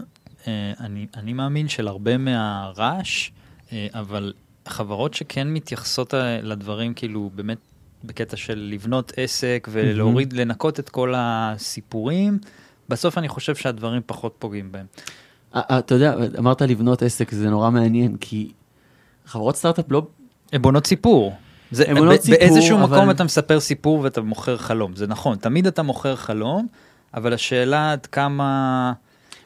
אה, 0.48 0.72
אני, 0.80 1.06
אני 1.16 1.32
מאמין, 1.32 1.68
של 1.68 1.88
הרבה 1.88 2.16
מהרעש, 2.18 3.30
אה, 3.72 3.86
אבל 3.94 4.32
חברות 4.68 5.14
שכן 5.14 5.48
מתייחסות 5.48 6.14
לדברים 6.42 6.94
כאילו 6.94 7.30
באמת 7.34 7.58
בקטע 8.04 8.36
של 8.36 8.68
לבנות 8.72 9.12
עסק 9.16 9.68
ולהוריד, 9.72 10.32
לנקות 10.32 10.80
את 10.80 10.88
כל 10.88 11.14
הסיפורים, 11.16 12.38
בסוף 12.88 13.18
אני 13.18 13.28
חושב 13.28 13.54
שהדברים 13.54 14.02
פחות 14.06 14.34
פוגעים 14.38 14.72
בהם. 14.72 14.86
אתה 15.54 15.94
יודע, 15.94 16.14
אמרת 16.38 16.62
לבנות 16.62 17.02
עסק, 17.02 17.30
זה 17.30 17.50
נורא 17.50 17.70
מעניין, 17.70 18.16
כי 18.16 18.52
חברות 19.26 19.56
סטארט-אפ 19.56 19.84
לא... 19.90 20.06
הן 20.52 20.62
בונות 20.62 20.86
סיפור. 20.86 21.34
זה, 21.70 21.84
בונות 21.94 22.18
ב- 22.18 22.22
סיפור, 22.22 22.38
באיזשהו 22.38 22.78
אבל- 22.78 22.96
מקום 22.96 23.10
אתה 23.10 23.24
מספר 23.24 23.60
סיפור 23.60 24.00
ואתה 24.00 24.20
מוכר 24.20 24.56
חלום, 24.56 24.96
זה 24.96 25.06
נכון, 25.06 25.36
תמיד 25.36 25.66
אתה 25.66 25.82
מוכר 25.82 26.16
חלום, 26.16 26.66
אבל 27.14 27.32
השאלה 27.32 27.92
עד 27.92 28.06
כמה... 28.06 28.92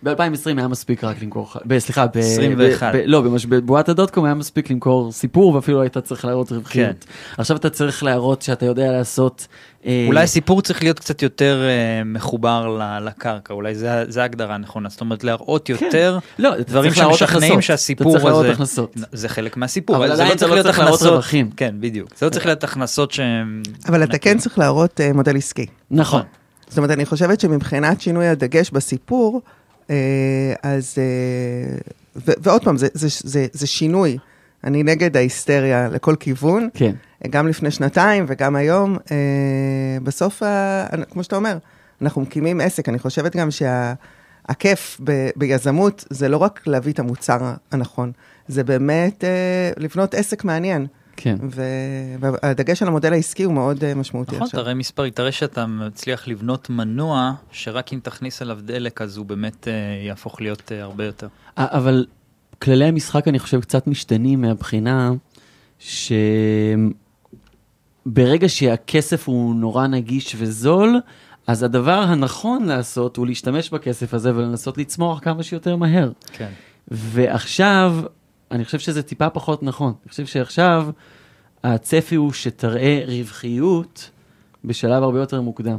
ב-2020 0.03 0.15
היה 0.59 0.69
מספיק 0.69 1.05
רק 1.05 1.23
למכור, 1.23 1.49
ב- 1.67 1.79
סליחה, 1.79 2.07
ב- 2.07 2.17
21. 2.19 2.95
ב- 2.95 2.97
ב- 2.97 3.03
לא, 3.07 3.21
במש- 3.23 3.47
בבועת 3.47 3.89
הדוטקום 3.89 4.25
היה 4.25 4.35
מספיק 4.35 4.71
למכור 4.71 5.13
סיפור 5.13 5.55
ואפילו 5.55 5.81
היית 5.83 5.99
צריך 5.99 6.25
להראות 6.25 6.53
רווחיות. 6.53 7.05
עכשיו 7.39 7.57
אתה 7.57 7.71
צריך 7.71 8.03
להראות 8.05 8.43
שאתה 8.43 8.67
יודע 8.67 8.93
לעשות... 8.93 9.47
אה, 9.87 10.05
אולי 10.09 10.23
הסיפור 10.23 10.63
צריך 10.63 10.83
להיות 10.83 10.99
קצת 10.99 11.23
יותר 11.23 11.63
אה, 11.69 12.05
מחובר 12.05 12.79
ל- 12.79 13.07
לקרקע, 13.07 13.55
אולי 13.55 13.75
זה, 13.75 14.05
זה 14.09 14.23
ההגדרה 14.23 14.55
הנכונה, 14.55 14.89
זאת 14.89 15.01
אומרת 15.01 15.25
להראות 15.25 15.69
יותר 15.69 16.19
לא, 16.39 16.55
אתה 16.55 16.63
דברים 16.63 16.95
שמשכנעים 16.95 17.53
הכנסות. 17.53 17.63
שהסיפור 17.63 18.07
אתה 18.11 18.19
צריך 18.19 18.25
להראות 18.25 18.45
הזה, 18.45 18.53
הכנסות. 18.55 18.97
זה 19.13 19.29
חלק 19.29 19.57
מהסיפור, 19.57 19.97
אבל 19.97 20.07
זה 20.07 20.13
עדיין 20.13 20.31
לא 20.31 20.37
צריך 20.37 20.51
לא 20.51 20.57
להיות 20.57 20.67
צריך 20.67 20.79
להראות 20.79 20.95
הכנסות, 20.95 21.13
רווחים. 21.15 21.51
כן 21.57 21.75
בדיוק, 21.81 22.09
זה 22.19 22.27
לא 22.27 22.31
צריך 22.31 22.47
להיות 22.47 22.65
הכנסות 22.65 23.11
שהן, 23.11 23.63
אבל 23.89 24.03
אתה 24.05 24.19
כן 24.19 24.39
צריך 24.39 24.59
להראות 24.59 25.01
אה, 25.01 25.13
מודל 25.13 25.37
עסקי. 25.37 25.67
נכון. 25.91 26.23
זאת 26.69 26.79
אומרת, 26.79 26.91
אני 26.91 27.07
חושבת 27.07 27.41
שמבחינת 27.41 28.01
שינוי 28.01 28.29
הדגש 28.29 28.71
בסיפור, 28.71 29.41
אה, 29.45 29.51
אז... 30.63 30.95
אה, 30.99 31.79
ו- 32.17 32.33
ועוד 32.39 32.65
פעם, 32.65 32.77
זה, 32.77 32.89
זה, 32.95 33.09
זה, 33.25 33.47
זה 33.53 33.67
שינוי. 33.67 34.19
אני 34.65 34.83
נגד 34.83 35.17
ההיסטריה 35.17 35.89
לכל 35.89 36.15
כיוון, 36.21 36.69
כן. 36.75 36.93
גם 37.31 37.49
לפני 37.49 37.71
שנתיים 37.71 38.25
וגם 38.29 38.57
היום. 38.57 38.97
אה, 39.11 39.17
בסוף, 40.03 40.43
כמו 41.11 41.25
שאתה 41.25 41.37
אומר, 41.37 41.59
אנחנו 42.03 42.23
מקימים 42.23 42.61
עסק. 42.61 42.89
אני 42.89 42.99
חושבת 42.99 43.37
גם 43.37 43.49
שהכיף 43.51 45.01
ב- 45.05 45.31
ביזמות 45.37 46.05
זה 46.11 46.29
לא 46.29 46.37
רק 46.37 46.61
להביא 46.67 46.93
את 46.93 46.99
המוצר 46.99 47.53
הנכון, 47.73 48.13
זה 48.49 48.65
באמת 48.65 49.25
אה, 49.25 49.71
לבנות 49.77 50.15
עסק 50.15 50.45
מעניין. 50.45 50.87
כן. 51.17 51.37
והדגש 52.21 52.83
על 52.83 52.89
המודל 52.89 53.13
העסקי 53.13 53.43
הוא 53.43 53.55
מאוד 53.55 53.85
אה, 53.85 53.95
משמעותי 53.95 54.35
נכון, 54.35 54.47
עכשיו. 54.47 54.63
תראה 54.63 54.75
מספרי, 54.75 55.11
תראה 55.11 55.33
שאתה 55.33 55.67
מצליח 55.67 56.29
לבנות 56.29 56.71
מנוע, 56.71 57.33
שרק 57.51 57.93
אם 57.93 58.01
תכניס 58.03 58.43
אליו 58.43 58.59
דלק 58.63 59.03
אז 59.03 59.17
הוא 59.17 59.27
באמת 59.27 59.69
אה, 59.69 59.73
יהפוך 60.07 60.41
להיות 60.41 60.73
אה, 60.73 60.83
הרבה 60.83 61.05
יותר. 61.05 61.29
אבל 61.57 62.07
כללי 62.63 62.85
המשחק, 62.85 63.29
אני 63.29 63.39
חושב, 63.39 63.61
קצת 63.61 63.87
משתנים 63.87 64.41
מהבחינה 64.41 65.13
שברגע 65.79 66.89
שהכסף 68.49 69.29
הוא 69.29 69.55
נורא 69.55 69.87
נגיש 69.87 70.37
וזול, 70.39 71.01
אז 71.47 71.63
הדבר 71.63 71.99
הנכון 71.99 72.65
לעשות 72.65 73.17
הוא 73.17 73.27
להשתמש 73.27 73.71
בכסף 73.71 74.15
הזה 74.15 74.37
ולנסות 74.37 74.79
לצמוח 74.79 75.21
כמה 75.21 75.43
שיותר 75.43 75.77
מהר. 75.77 76.11
כן. 76.33 76.51
ועכשיו, 76.89 77.97
אני 78.51 78.65
חושב 78.65 78.79
שזה 78.79 79.03
טיפה 79.03 79.31
פחות 79.31 79.63
נכון. 79.63 79.93
אני 80.03 80.11
חושב 80.11 80.27
שעכשיו 80.27 80.89
הצפי 81.65 82.15
הוא 82.15 82.33
שתראה 82.33 83.03
רווחיות 83.07 84.11
בשלב 84.65 85.03
הרבה 85.03 85.19
יותר 85.19 85.41
מוקדם, 85.41 85.79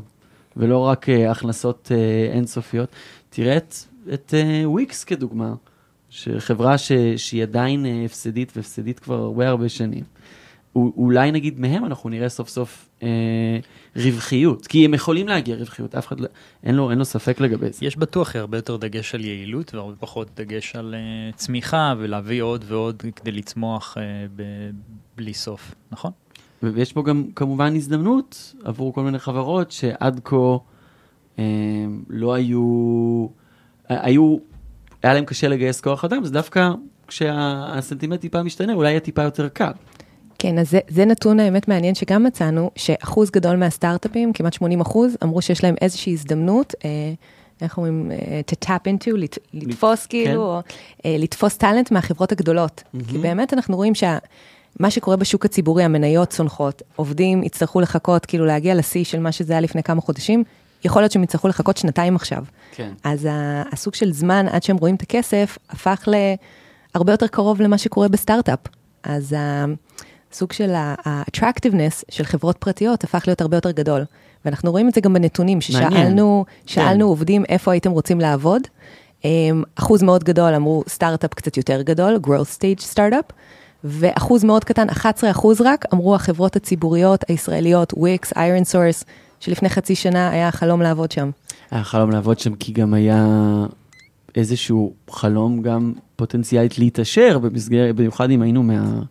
ולא 0.57 0.77
רק 0.77 1.09
uh, 1.09 1.31
הכנסות 1.31 1.91
uh, 1.91 2.33
אינסופיות. 2.33 2.89
תראה 3.29 3.57
את, 3.57 3.75
את 4.13 4.33
uh, 4.33 4.67
וויקס 4.67 5.03
כדוגמה, 5.03 5.53
שחברה 6.09 6.77
ש, 6.77 6.91
שהיא 7.17 7.43
עדיין 7.43 7.85
uh, 7.85 8.05
הפסדית 8.05 8.51
והפסדית 8.55 8.99
כבר 8.99 9.15
הרבה 9.15 9.49
הרבה 9.49 9.69
שנים. 9.69 10.03
אולי 10.75 11.31
נגיד 11.31 11.59
מהם 11.59 11.85
אנחנו 11.85 12.09
נראה 12.09 12.29
סוף 12.29 12.49
סוף 12.49 12.89
אה, 13.03 13.07
רווחיות, 13.95 14.67
כי 14.67 14.85
הם 14.85 14.93
יכולים 14.93 15.27
להגיע 15.27 15.55
רווחיות, 15.55 15.95
אף 15.95 16.07
אחד 16.07 16.19
לא, 16.19 16.27
אין 16.63 16.75
לו, 16.75 16.89
אין 16.89 16.99
לו 16.99 17.05
ספק 17.05 17.39
לגבי 17.39 17.71
זה. 17.71 17.85
יש 17.85 17.97
בטוח 17.97 18.35
הרבה 18.35 18.57
יותר 18.57 18.77
דגש 18.77 19.15
על 19.15 19.25
יעילות 19.25 19.73
והרבה 19.73 19.95
פחות 19.99 20.27
דגש 20.35 20.75
על 20.75 20.95
uh, 20.95 21.35
צמיחה 21.35 21.93
ולהביא 21.97 22.41
עוד 22.41 22.65
ועוד 22.67 23.03
כדי 23.15 23.31
לצמוח 23.31 23.97
uh, 23.97 23.99
ב- 24.35 24.69
בלי 25.17 25.33
סוף, 25.33 25.75
נכון? 25.91 26.11
ויש 26.63 26.93
פה 26.93 27.03
גם 27.03 27.23
כמובן 27.35 27.75
הזדמנות 27.75 28.53
עבור 28.63 28.93
כל 28.93 29.01
מיני 29.01 29.19
חברות 29.19 29.71
שעד 29.71 30.21
כה 30.23 30.57
אה, 31.39 31.43
לא 32.09 32.33
היו, 32.33 33.27
אה, 33.91 34.05
היו, 34.05 34.37
היה 35.03 35.13
להם 35.13 35.25
קשה 35.25 35.47
לגייס 35.47 35.81
כוח 35.81 36.05
אדם, 36.05 36.23
אז 36.23 36.31
דווקא 36.31 36.69
כשהסנטימנט 37.07 38.21
טיפה 38.21 38.43
משתנה, 38.43 38.73
אולי 38.73 38.89
יהיה 38.89 38.99
טיפה 38.99 39.23
יותר 39.23 39.49
קל. 39.49 39.71
כן, 40.39 40.59
אז 40.59 40.69
זה, 40.69 40.79
זה 40.87 41.05
נתון 41.05 41.39
האמת 41.39 41.67
מעניין 41.67 41.95
שגם 41.95 42.23
מצאנו, 42.23 42.71
שאחוז 42.75 43.29
גדול 43.31 43.55
מהסטארט-אפים, 43.55 44.33
כמעט 44.33 44.53
80 44.53 44.81
אחוז, 44.81 45.17
אמרו 45.23 45.41
שיש 45.41 45.63
להם 45.63 45.75
איזושהי 45.81 46.13
הזדמנות, 46.13 46.73
אה, 46.85 46.89
איך 47.61 47.77
אומרים, 47.77 48.11
אה, 48.11 48.41
to 48.51 48.65
tap 48.65 48.81
into, 48.87 49.15
לת, 49.17 49.37
לתפוס 49.53 50.05
כן. 50.05 50.09
כאילו, 50.09 50.41
או 50.41 50.59
אה, 51.05 51.15
לתפוס 51.19 51.57
טאלנט 51.57 51.91
מהחברות 51.91 52.31
הגדולות. 52.31 52.83
כי 53.07 53.17
באמת 53.17 53.53
אנחנו 53.53 53.75
רואים 53.75 53.95
שה... 53.95 54.17
מה 54.79 54.91
שקורה 54.91 55.17
בשוק 55.17 55.45
הציבורי, 55.45 55.83
המניות 55.83 56.29
צונחות, 56.29 56.81
עובדים 56.95 57.43
יצטרכו 57.43 57.81
לחכות, 57.81 58.25
כאילו 58.25 58.45
להגיע 58.45 58.75
לשיא 58.75 59.03
של 59.03 59.19
מה 59.19 59.31
שזה 59.31 59.53
היה 59.53 59.61
לפני 59.61 59.83
כמה 59.83 60.01
חודשים, 60.01 60.43
יכול 60.85 61.01
להיות 61.01 61.11
שהם 61.11 61.23
יצטרכו 61.23 61.47
לחכות 61.47 61.77
שנתיים 61.77 62.15
עכשיו. 62.15 62.43
כן. 62.71 62.89
אז 63.03 63.27
הסוג 63.71 63.95
של 63.95 64.13
זמן 64.13 64.47
עד 64.47 64.63
שהם 64.63 64.77
רואים 64.77 64.95
את 64.95 65.01
הכסף, 65.01 65.57
הפך 65.69 66.07
להרבה 66.95 67.13
יותר 67.13 67.27
קרוב 67.27 67.61
למה 67.61 67.77
שקורה 67.77 68.07
בסטארט-אפ. 68.07 68.59
אז 69.03 69.35
הסוג 70.31 70.51
של 70.51 70.73
ה-attractiveness 70.75 72.03
של 72.09 72.23
חברות 72.23 72.57
פרטיות 72.57 73.03
הפך 73.03 73.23
להיות 73.27 73.41
הרבה 73.41 73.57
יותר 73.57 73.71
גדול. 73.71 74.05
ואנחנו 74.45 74.71
רואים 74.71 74.89
את 74.89 74.93
זה 74.93 75.01
גם 75.01 75.13
בנתונים. 75.13 75.61
ששאלנו 75.61 76.45
שאלנו 76.65 76.99
כן. 76.99 77.01
עובדים 77.01 77.43
איפה 77.49 77.71
הייתם 77.71 77.91
רוצים 77.91 78.19
לעבוד. 78.19 78.61
אמ, 79.25 79.63
אחוז 79.75 80.03
מאוד 80.03 80.23
גדול 80.23 80.53
אמרו 80.53 80.83
סטארט-אפ 80.89 81.33
קצת 81.33 81.57
יותר 81.57 81.81
גדול, 81.81 82.19
growth 82.23 82.57
stage 82.57 82.81
סטארט-אפ, 82.81 83.25
ואחוז 83.83 84.43
מאוד 84.43 84.63
קטן, 84.63 84.89
11 84.89 85.31
אחוז 85.31 85.61
רק, 85.61 85.85
אמרו 85.93 86.15
החברות 86.15 86.55
הציבוריות 86.55 87.23
הישראליות, 87.27 87.93
וויקס, 87.97 88.33
איירון 88.35 88.63
סורס, 88.63 89.03
שלפני 89.39 89.69
חצי 89.69 89.95
שנה 89.95 90.29
היה 90.29 90.51
חלום 90.51 90.81
לעבוד 90.81 91.11
שם. 91.11 91.29
היה 91.71 91.83
חלום 91.83 92.11
לעבוד 92.11 92.39
שם 92.39 92.55
כי 92.55 92.71
גם 92.71 92.93
היה 92.93 93.25
איזשהו 94.35 94.93
חלום 95.09 95.61
גם 95.61 95.93
פוטנציאלית 96.15 96.79
להתעשר 96.79 97.39
במסגרת, 97.39 97.95
במיוחד 97.95 98.29
אם 98.29 98.41
היינו 98.41 98.63
מה, 98.63 99.01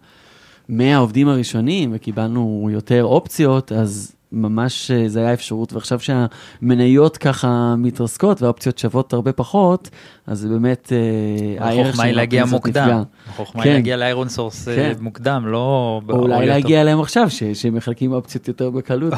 מהעובדים 0.68 1.28
הראשונים 1.28 1.90
וקיבלנו 1.94 2.68
יותר 2.72 3.04
אופציות, 3.04 3.72
אז 3.72 4.12
ממש 4.32 4.90
אה, 4.90 5.08
זה 5.08 5.20
היה 5.20 5.32
אפשרות, 5.32 5.72
ועכשיו 5.72 5.98
שהמניות 6.00 7.16
ככה 7.16 7.74
מתרסקות 7.78 8.42
והאופציות 8.42 8.78
שוות 8.78 9.12
הרבה 9.12 9.32
פחות, 9.32 9.90
אז 10.26 10.38
זה 10.38 10.48
באמת 10.48 10.92
אה, 10.92 11.64
הערך 11.66 11.86
החוכמה 11.86 12.04
היא 12.04 12.12
של 12.12 12.16
להגיע 12.16 12.44
מוקדם. 12.44 13.02
החוכמה 13.28 13.62
כן. 13.62 13.68
היא 13.68 13.74
להגיע 13.76 13.96
לאיירון 13.96 14.28
סורס 14.28 14.68
אה, 14.68 14.76
כן. 14.76 14.92
מוקדם, 15.00 15.46
לא... 15.46 16.00
או 16.08 16.14
אולי 16.14 16.28
באור 16.28 16.44
להגיע. 16.44 16.80
אליהם 16.80 17.00
עכשיו, 17.00 17.30
ש- 17.30 17.42
שהם 17.44 17.74
מחלקים 17.74 18.12
אופציות 18.12 18.48
יותר 18.48 18.70
בקלות 18.70 19.12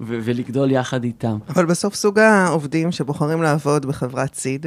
ולגדול 0.00 0.70
יחד 0.70 1.04
איתם. 1.04 1.38
אבל 1.48 1.66
בסוף 1.66 1.94
סוג 1.94 2.18
העובדים 2.18 2.92
שבוחרים 2.92 3.42
לעבוד 3.42 3.86
בחברת 3.86 4.34
seed, 4.34 4.66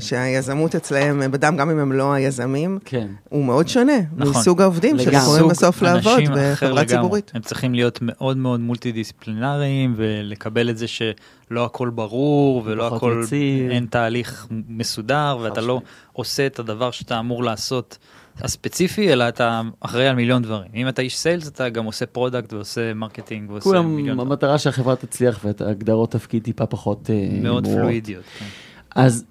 שהיזמות 0.00 0.74
אצלהם, 0.74 1.22
אה, 1.22 1.28
בדם, 1.28 1.56
גם 1.56 1.70
אם 1.70 1.78
הם 1.78 1.92
לא 1.92 2.12
היזמים, 2.12 2.78
כן. 2.84 3.08
הוא 3.28 3.44
מאוד 3.44 3.68
שונה 3.68 3.92
נכון. 4.16 4.40
מסוג 4.40 4.62
העובדים 4.62 4.96
סוג 4.98 5.50
בסוף 5.50 5.82
לעבוד 5.82 6.22
בחברה. 6.36 6.84
ציבורית. 6.84 7.32
הם 7.34 7.42
צריכים 7.42 7.74
להיות 7.74 7.98
מאוד 8.02 8.36
מאוד 8.36 8.60
מולטי 8.60 8.92
דיסציפלינריים 8.92 9.94
ולקבל 9.96 10.70
את 10.70 10.78
זה 10.78 10.86
שלא 10.88 11.64
הכל 11.64 11.90
ברור 11.90 12.62
ולא 12.64 12.96
הכל, 12.96 13.20
יציב. 13.24 13.70
אין 13.70 13.86
תהליך 13.86 14.46
מסודר 14.68 15.38
ואתה 15.42 15.60
לא 15.60 15.80
עושה 16.12 16.46
את 16.46 16.58
הדבר 16.58 16.90
שאתה 16.90 17.18
אמור 17.18 17.44
לעשות 17.44 17.98
הספציפי, 18.40 19.12
אלא 19.12 19.28
אתה 19.28 19.60
אחראי 19.80 20.08
על 20.08 20.16
מיליון 20.16 20.42
דברים. 20.42 20.70
אם 20.74 20.88
אתה 20.88 21.02
איש 21.02 21.18
sales 21.18 21.48
אתה 21.48 21.68
גם 21.68 21.84
עושה 21.84 22.06
product 22.06 22.52
ועושה 22.52 22.94
marketing 22.94 23.50
ועושה 23.50 23.64
כולם, 23.64 23.96
מיליון 23.96 24.16
דברים. 24.16 24.32
המטרה 24.32 24.58
שהחברה 24.58 24.96
תצליח 24.96 25.44
והגדרות 25.44 26.10
תפקיד 26.10 26.42
טיפה 26.42 26.66
פחות 26.66 27.10
אה, 27.10 27.28
מאוד 27.42 27.62
ברורות. 27.62 27.80
פלואידיות. 27.80 28.24
כן. 28.38 28.44
אז 28.94 29.24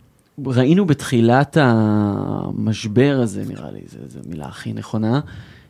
ראינו 0.46 0.86
בתחילת 0.86 1.58
המשבר 1.62 3.20
הזה, 3.24 3.44
נראה 3.48 3.72
לי, 3.72 3.82
זו 4.08 4.20
מילה 4.26 4.46
הכי 4.46 4.74
נכונה, 4.74 5.20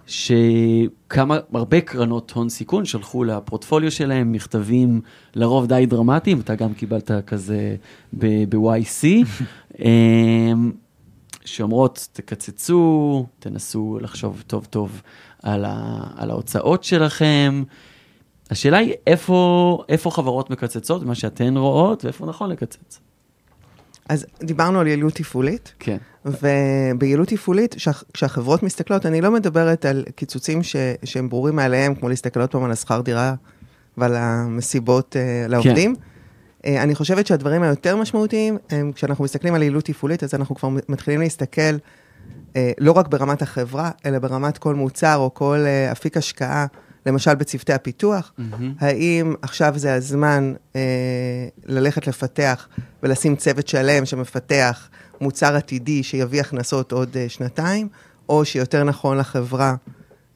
שכמה, 0.07 1.37
הרבה 1.53 1.81
קרנות 1.81 2.31
הון 2.31 2.49
סיכון 2.49 2.85
שלחו 2.85 3.23
לפורטפוליו 3.23 3.91
שלהם 3.91 4.31
מכתבים 4.31 5.01
לרוב 5.35 5.67
די 5.67 5.85
דרמטיים, 5.85 6.39
אתה 6.39 6.55
גם 6.55 6.73
קיבלת 6.73 7.11
כזה 7.27 7.75
ב-YC, 8.13 9.05
אמ, 9.79 10.71
שאומרות, 11.45 12.07
תקצצו, 12.13 13.25
תנסו 13.39 13.97
לחשוב 14.01 14.43
טוב 14.47 14.65
טוב 14.65 15.01
על, 15.43 15.65
ה, 15.65 16.03
על 16.15 16.31
ההוצאות 16.31 16.83
שלכם. 16.83 17.63
השאלה 18.49 18.77
היא 18.77 18.93
איפה, 19.07 19.83
איפה 19.89 20.11
חברות 20.11 20.49
מקצצות, 20.49 21.03
מה 21.03 21.15
שאתן 21.15 21.57
רואות, 21.57 22.05
ואיפה 22.05 22.25
נכון 22.25 22.49
לקצץ. 22.49 22.99
אז 24.09 24.25
דיברנו 24.43 24.79
על 24.79 24.87
יעילות 24.87 25.13
תפעולית, 25.13 25.73
כן. 25.79 25.97
וביעילות 26.25 27.27
תפעולית, 27.27 27.75
כשהח- 27.75 28.03
כשהחברות 28.13 28.63
מסתכלות, 28.63 29.05
אני 29.05 29.21
לא 29.21 29.31
מדברת 29.31 29.85
על 29.85 30.03
קיצוצים 30.15 30.63
ש, 30.63 30.75
שהם 31.03 31.29
ברורים 31.29 31.55
מאליהם, 31.55 31.95
כמו 31.95 32.09
להסתכל 32.09 32.39
עוד 32.39 32.49
פעם 32.49 32.63
על 32.63 32.71
השכר 32.71 33.01
דירה 33.01 33.33
ועל 33.97 34.15
המסיבות 34.15 35.15
uh, 35.15 35.19
לעובדים. 35.51 35.95
Uh, 35.95 36.67
אני 36.67 36.95
חושבת 36.95 37.27
שהדברים 37.27 37.63
היותר 37.63 37.95
משמעותיים, 37.97 38.57
הם 38.69 38.91
כשאנחנו 38.91 39.23
מסתכלים 39.23 39.53
על 39.53 39.61
יעילות 39.61 39.85
תפעולית, 39.85 40.23
אז 40.23 40.33
אנחנו 40.33 40.55
כבר 40.55 40.69
מתחילים 40.89 41.19
להסתכל 41.19 41.61
uh, 42.53 42.55
לא 42.77 42.91
רק 42.91 43.07
ברמת 43.07 43.41
החברה, 43.41 43.91
אלא 44.05 44.19
ברמת 44.19 44.57
כל 44.57 44.75
מוצר 44.75 45.15
או 45.15 45.33
כל 45.33 45.57
uh, 45.63 45.91
אפיק 45.91 46.17
השקעה, 46.17 46.65
למשל 47.05 47.35
בצוותי 47.35 47.73
הפיתוח. 47.73 48.33
האם 48.79 49.35
עכשיו 49.41 49.73
זה 49.75 49.93
הזמן 49.93 50.53
אה, 50.75 50.81
ללכת 51.65 52.07
לפתח 52.07 52.67
ולשים 53.03 53.35
צוות 53.35 53.67
שלם 53.67 54.05
שמפתח 54.05 54.89
מוצר 55.21 55.55
עתידי 55.55 56.03
שיביא 56.03 56.41
הכנסות 56.41 56.91
עוד 56.91 57.17
אה, 57.17 57.25
שנתיים, 57.29 57.87
או 58.29 58.45
שיותר 58.45 58.83
נכון 58.83 59.17
לחברה 59.17 59.75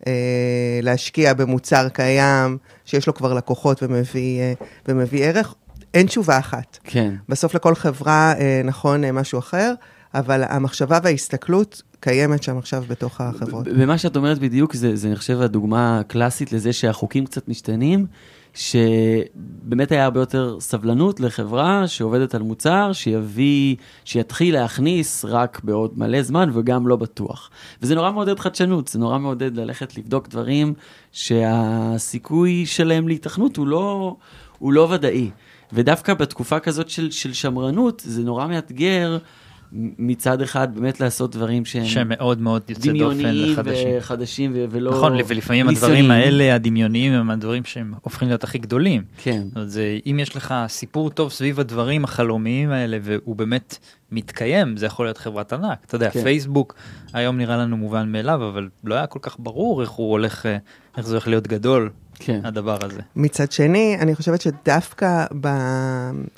אה, 0.08 0.80
להשקיע 0.84 1.34
במוצר 1.34 1.90
קיים 1.90 2.58
שיש 2.86 3.08
לו 3.08 3.14
כבר 3.14 3.34
לקוחות 3.34 3.84
ומביא, 3.84 4.40
אה, 4.40 4.54
ומביא 4.88 5.26
ערך? 5.26 5.56
אין 5.94 6.08
תשובה 6.08 6.40
אחת. 6.40 6.78
כן. 6.84 7.14
בסוף 7.30 7.56
לכל 7.56 7.76
חברה 7.76 8.34
אה, 8.40 8.62
נכון 8.64 9.04
אה, 9.04 9.12
משהו 9.12 9.40
אחר, 9.40 9.74
אבל 10.14 10.44
המחשבה 10.50 11.00
וההסתכלות 11.04 11.82
קיימת 12.00 12.44
שם 12.44 12.58
עכשיו 12.58 12.84
בתוך 12.88 13.22
החברות. 13.22 13.68
ומה 13.76 13.98
שאת 13.98 14.18
אומרת 14.18 14.40
בדיוק, 14.40 14.74
זה, 14.74 14.96
זה 14.96 15.08
אני 15.08 15.16
חושב 15.16 15.42
הדוגמה 15.42 16.00
הקלאסית 16.00 16.52
לזה 16.54 16.74
שהחוקים 16.74 17.26
קצת 17.26 17.48
משתנים, 17.48 18.06
שבאמת 18.54 19.92
היה 19.92 20.04
הרבה 20.04 20.20
יותר 20.20 20.60
סבלנות 20.60 21.20
לחברה 21.20 21.88
שעובדת 21.88 22.36
על 22.36 22.42
מוצר, 22.42 22.94
שיביא, 22.94 23.76
שיתחיל 24.06 24.54
להכניס 24.54 25.26
רק 25.26 25.62
בעוד 25.64 26.00
מלא 26.00 26.22
זמן 26.22 26.50
וגם 26.54 26.88
לא 26.88 26.96
בטוח. 26.96 27.50
וזה 27.82 27.96
נורא 27.96 28.12
מעודד 28.12 28.40
חדשנות, 28.40 28.88
זה 28.88 29.00
נורא 29.00 29.20
מעודד 29.20 29.58
ללכת 29.58 29.98
לבדוק 29.98 30.28
דברים 30.28 30.74
שהסיכוי 31.12 32.66
שלהם 32.66 33.08
להיתכנות 33.08 33.58
הוא 33.58 33.68
לא, 33.68 34.16
הוא 34.60 34.74
לא 34.74 34.88
ודאי. 34.92 35.29
ודווקא 35.74 36.14
בתקופה 36.14 36.60
כזאת 36.60 36.90
של, 36.90 37.12
של 37.12 37.34
שמרנות, 37.34 38.03
זה 38.05 38.24
נורא 38.24 38.48
מאתגר. 38.48 39.18
מצד 39.72 40.42
אחד 40.42 40.75
באמת 40.75 41.00
לעשות 41.00 41.36
דברים 41.36 41.66
שהם 41.66 41.86
שמאוד 41.86 42.42
מאוד 42.42 42.62
יוצא 42.70 42.92
דופן 42.94 43.36
וחדשים. 43.51 43.90
וחדשים 43.98 44.51
ו- 44.56 44.66
ולא... 44.70 44.92
נכון, 44.92 45.14
ולפעמים 45.27 45.70
ניסיוניים. 45.70 46.06
הדברים 46.06 46.24
האלה, 46.24 46.56
הדמיוניים, 46.56 47.14
הם 47.14 47.30
הדברים 47.30 47.66
שהם 47.66 47.94
הופכים 48.01 48.27
להיות 48.27 48.44
הכי 48.44 48.58
גדולים. 48.58 49.03
כן. 49.18 49.42
זאת 49.48 49.56
אומרת, 49.56 49.70
זה, 49.70 50.00
אם 50.06 50.20
יש 50.22 50.36
לך 50.36 50.56
סיפור 50.68 51.10
טוב 51.10 51.32
סביב 51.32 51.60
הדברים 51.60 52.03
החלומיים 52.03 52.70
האלה, 52.72 52.98
והוא 53.01 53.36
באמת 53.36 53.77
מתקיים, 54.12 54.77
זה 54.77 54.86
יכול 54.86 55.06
להיות 55.06 55.18
חברת 55.18 55.53
ענק. 55.53 55.77
אתה 55.86 55.96
יודע, 55.96 56.10
כן. 56.10 56.24
פייסבוק 56.24 56.75
היום 57.14 57.38
נראה 57.38 57.58
לנו 57.58 57.77
מובן 57.77 58.12
מאליו, 58.12 58.48
אבל 58.48 58.70
לא 58.84 58.96
היה 58.96 59.08
כל 59.08 59.20
כך 59.22 59.36
ברור 59.40 59.82
איך 59.82 59.90
הוא 59.90 60.12
הולך, 60.12 60.46
אה, 60.46 60.58
איך 60.98 61.08
זה 61.08 61.14
הולך 61.14 61.27
להיות 61.27 61.48
גדול, 61.48 61.90
כן. 62.20 62.42
הדבר 62.44 62.77
הזה. 62.82 63.00
מצד 63.16 63.51
שני, 63.51 63.98
אני 64.00 64.16
חושבת 64.16 64.42
שדווקא 64.42 65.25
ב- 65.42 65.48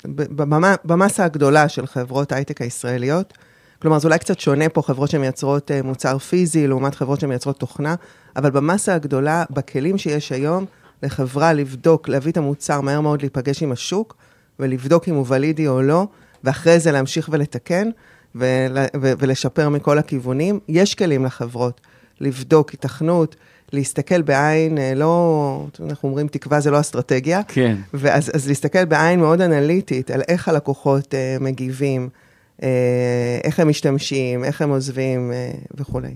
ב- 0.04 0.42
בממה- 0.42 0.74
במסה 0.84 1.24
הגדולה 1.24 1.68
של 1.68 1.86
חברות 1.86 2.32
הייטק 2.32 2.60
הישראליות, 2.62 3.38
כלומר, 3.82 3.98
זה 3.98 4.08
אולי 4.08 4.18
קצת 4.18 4.40
שונה 4.40 4.68
פה, 4.68 4.82
חברות 4.82 5.10
שמייצרות 5.10 5.70
אה, 5.70 5.82
מוצר 5.82 6.18
פיזי 6.18 6.66
לעומת 6.66 6.94
חברות 6.94 7.20
שמייצרות 7.20 7.58
תוכנה, 7.60 7.94
אבל 8.36 8.50
במסה 8.50 8.94
הגדולה, 8.94 9.44
בכלים 9.50 9.98
שיש 9.98 10.32
היום, 10.32 10.64
לחברה 11.02 11.52
לבדוק, 11.52 12.08
להביא 12.08 12.32
את 12.32 12.36
המוצר 12.36 12.80
מהר 12.80 13.00
מאוד 13.00 13.20
להיפגש 13.22 13.62
עם 13.62 13.72
השוק, 13.72 14.16
ולבדוק 14.58 15.08
אם 15.08 15.14
הוא 15.14 15.24
ולידי 15.28 15.68
או 15.68 15.82
לא, 15.82 16.06
ואחרי 16.44 16.80
זה 16.80 16.92
להמשיך 16.92 17.28
ולתקן, 17.32 17.88
ול, 18.34 18.76
ו- 19.00 19.12
ולשפר 19.18 19.68
מכל 19.68 19.98
הכיוונים. 19.98 20.60
יש 20.68 20.94
כלים 20.94 21.24
לחברות 21.24 21.80
לבדוק 22.20 22.70
היתכנות, 22.70 23.36
להסתכל 23.72 24.22
בעין, 24.22 24.78
אה, 24.78 24.94
לא, 24.94 25.66
אנחנו 25.80 26.08
אומרים, 26.08 26.28
תקווה 26.28 26.60
זה 26.60 26.70
לא 26.70 26.80
אסטרטגיה, 26.80 27.40
כן. 27.48 27.76
ואז 27.94 28.30
אז 28.34 28.48
להסתכל 28.48 28.84
בעין 28.84 29.20
מאוד 29.20 29.40
אנליטית 29.40 30.10
על 30.10 30.22
איך 30.28 30.48
הלקוחות 30.48 31.14
אה, 31.14 31.36
מגיבים, 31.40 32.08
אה, 32.62 33.38
איך 33.44 33.60
הם 33.60 33.68
משתמשים, 33.68 34.44
איך 34.44 34.62
הם 34.62 34.70
עוזבים 34.70 35.32
אה, 35.32 35.50
וכולי. 35.74 36.14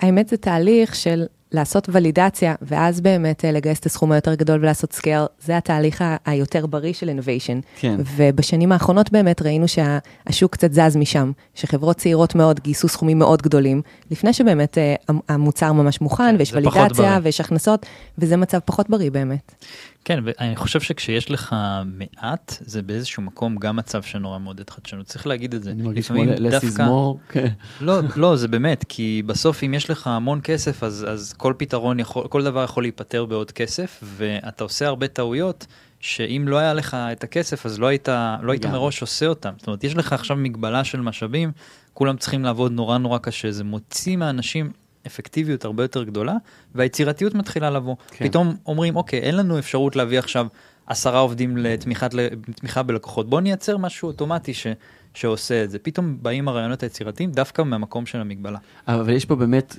האמת 0.00 0.28
זה 0.28 0.36
תהליך 0.36 0.94
של 0.94 1.26
לעשות 1.52 1.88
ולידציה, 1.92 2.54
ואז 2.62 3.00
באמת 3.00 3.44
אה, 3.44 3.52
לגייס 3.52 3.78
את 3.80 3.86
הסכום 3.86 4.12
היותר 4.12 4.34
גדול 4.34 4.60
ולעשות 4.60 4.92
scale, 4.92 5.22
זה 5.40 5.56
התהליך 5.56 6.04
היותר 6.26 6.66
בריא 6.66 6.92
של 6.92 7.08
innovation. 7.10 7.60
כן. 7.80 7.96
ובשנים 8.16 8.72
האחרונות 8.72 9.12
באמת 9.12 9.42
ראינו 9.42 9.66
שהשוק 9.68 10.52
קצת 10.52 10.72
זז 10.72 10.96
משם, 10.96 11.32
שחברות 11.54 11.96
צעירות 11.96 12.34
מאוד 12.34 12.60
גייסו 12.60 12.88
סכומים 12.88 13.18
מאוד 13.18 13.42
גדולים, 13.42 13.82
לפני 14.10 14.32
שבאמת 14.32 14.78
אה, 14.78 14.94
המ- 15.08 15.20
המוצר 15.28 15.72
ממש 15.72 16.00
מוכן, 16.00 16.24
כן, 16.30 16.36
ויש 16.38 16.52
ולידציה. 16.52 17.18
ויש 17.22 17.40
הכנסות, 17.40 17.86
וזה 18.18 18.36
מצב 18.36 18.58
פחות 18.64 18.90
בריא 18.90 19.10
באמת. 19.10 19.64
כן, 20.04 20.18
ואני 20.24 20.56
חושב 20.56 20.80
שכשיש 20.80 21.30
לך 21.30 21.56
מעט, 21.84 22.54
זה 22.60 22.82
באיזשהו 22.82 23.22
מקום 23.22 23.56
גם 23.56 23.76
מצב 23.76 24.02
שנורא 24.02 24.38
מעודד 24.38 24.70
חדשנות. 24.70 25.06
צריך 25.06 25.26
להגיד 25.26 25.54
את 25.54 25.62
זה. 25.62 25.70
אני 25.70 25.82
מרגיש 25.82 26.08
כמו 26.08 26.16
לפעמים 26.24 26.42
לס 26.44 26.62
יזמור. 26.62 27.18
כן. 27.28 27.46
לא, 27.80 28.00
לא, 28.16 28.36
זה 28.36 28.48
באמת, 28.48 28.84
כי 28.88 29.22
בסוף 29.26 29.64
אם 29.64 29.74
יש 29.74 29.90
לך 29.90 30.06
המון 30.06 30.40
כסף, 30.44 30.82
אז, 30.82 31.06
אז 31.08 31.32
כל 31.38 31.54
פתרון 31.56 32.00
יכול, 32.00 32.28
כל 32.28 32.44
דבר 32.44 32.64
יכול 32.64 32.82
להיפתר 32.82 33.24
בעוד 33.24 33.52
כסף, 33.52 34.00
ואתה 34.02 34.64
עושה 34.64 34.86
הרבה 34.86 35.08
טעויות, 35.08 35.66
שאם 36.00 36.44
לא 36.48 36.56
היה 36.56 36.74
לך 36.74 36.94
את 37.12 37.24
הכסף, 37.24 37.66
אז 37.66 37.78
לא 37.78 37.86
היית, 37.86 38.08
לא 38.42 38.52
היית 38.52 38.62
גם. 38.62 38.72
מראש 38.72 39.00
עושה 39.00 39.26
אותם. 39.26 39.52
זאת 39.58 39.66
אומרת, 39.66 39.84
יש 39.84 39.96
לך 39.96 40.12
עכשיו 40.12 40.36
מגבלה 40.36 40.84
של 40.84 41.00
משאבים, 41.00 41.52
כולם 41.94 42.16
צריכים 42.16 42.44
לעבוד 42.44 42.72
נורא 42.72 42.98
נורא 42.98 43.18
קשה, 43.18 43.50
זה 43.50 43.64
מוציא 43.64 44.16
מהאנשים 44.16 44.70
אפקטיביות 45.06 45.64
הרבה 45.64 45.84
יותר 45.84 46.02
גדולה, 46.02 46.34
והיצירתיות 46.74 47.34
מתחילה 47.34 47.70
לבוא. 47.70 47.96
כן. 48.10 48.28
פתאום 48.28 48.56
אומרים, 48.66 48.96
אוקיי, 48.96 49.20
אין 49.20 49.36
לנו 49.36 49.58
אפשרות 49.58 49.96
להביא 49.96 50.18
עכשיו 50.18 50.46
עשרה 50.86 51.18
עובדים 51.18 51.56
לתמיכת, 51.56 52.14
לתמיכה 52.14 52.82
בלקוחות, 52.82 53.30
בוא 53.30 53.40
נייצר 53.40 53.76
משהו 53.76 54.08
אוטומטי 54.08 54.54
ש, 54.54 54.66
שעושה 55.14 55.64
את 55.64 55.70
זה. 55.70 55.78
פתאום 55.78 56.16
באים 56.22 56.48
הרעיונות 56.48 56.82
היצירתיים 56.82 57.32
דווקא 57.32 57.62
מהמקום 57.62 58.06
של 58.06 58.20
המגבלה. 58.20 58.58
אבל 58.88 59.12
יש 59.12 59.24
פה 59.24 59.36
באמת, 59.36 59.76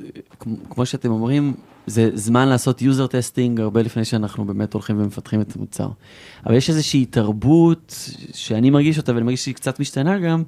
כמו- 0.69 0.85
שאתם 0.85 1.11
אומרים, 1.11 1.53
זה 1.87 2.09
זמן 2.13 2.47
לעשות 2.47 2.81
user 2.81 3.07
testing 3.11 3.61
הרבה 3.61 3.81
לפני 3.81 4.05
שאנחנו 4.05 4.45
באמת 4.45 4.73
הולכים 4.73 5.01
ומפתחים 5.01 5.41
את 5.41 5.55
המוצר. 5.55 5.89
אבל 6.45 6.55
יש 6.55 6.69
איזושהי 6.69 7.05
תרבות 7.05 8.09
שאני 8.33 8.69
מרגיש 8.69 8.97
אותה 8.97 9.13
ואני 9.13 9.23
מרגיש 9.25 9.43
שהיא 9.43 9.55
קצת 9.55 9.79
משתנה 9.79 10.19
גם, 10.19 10.43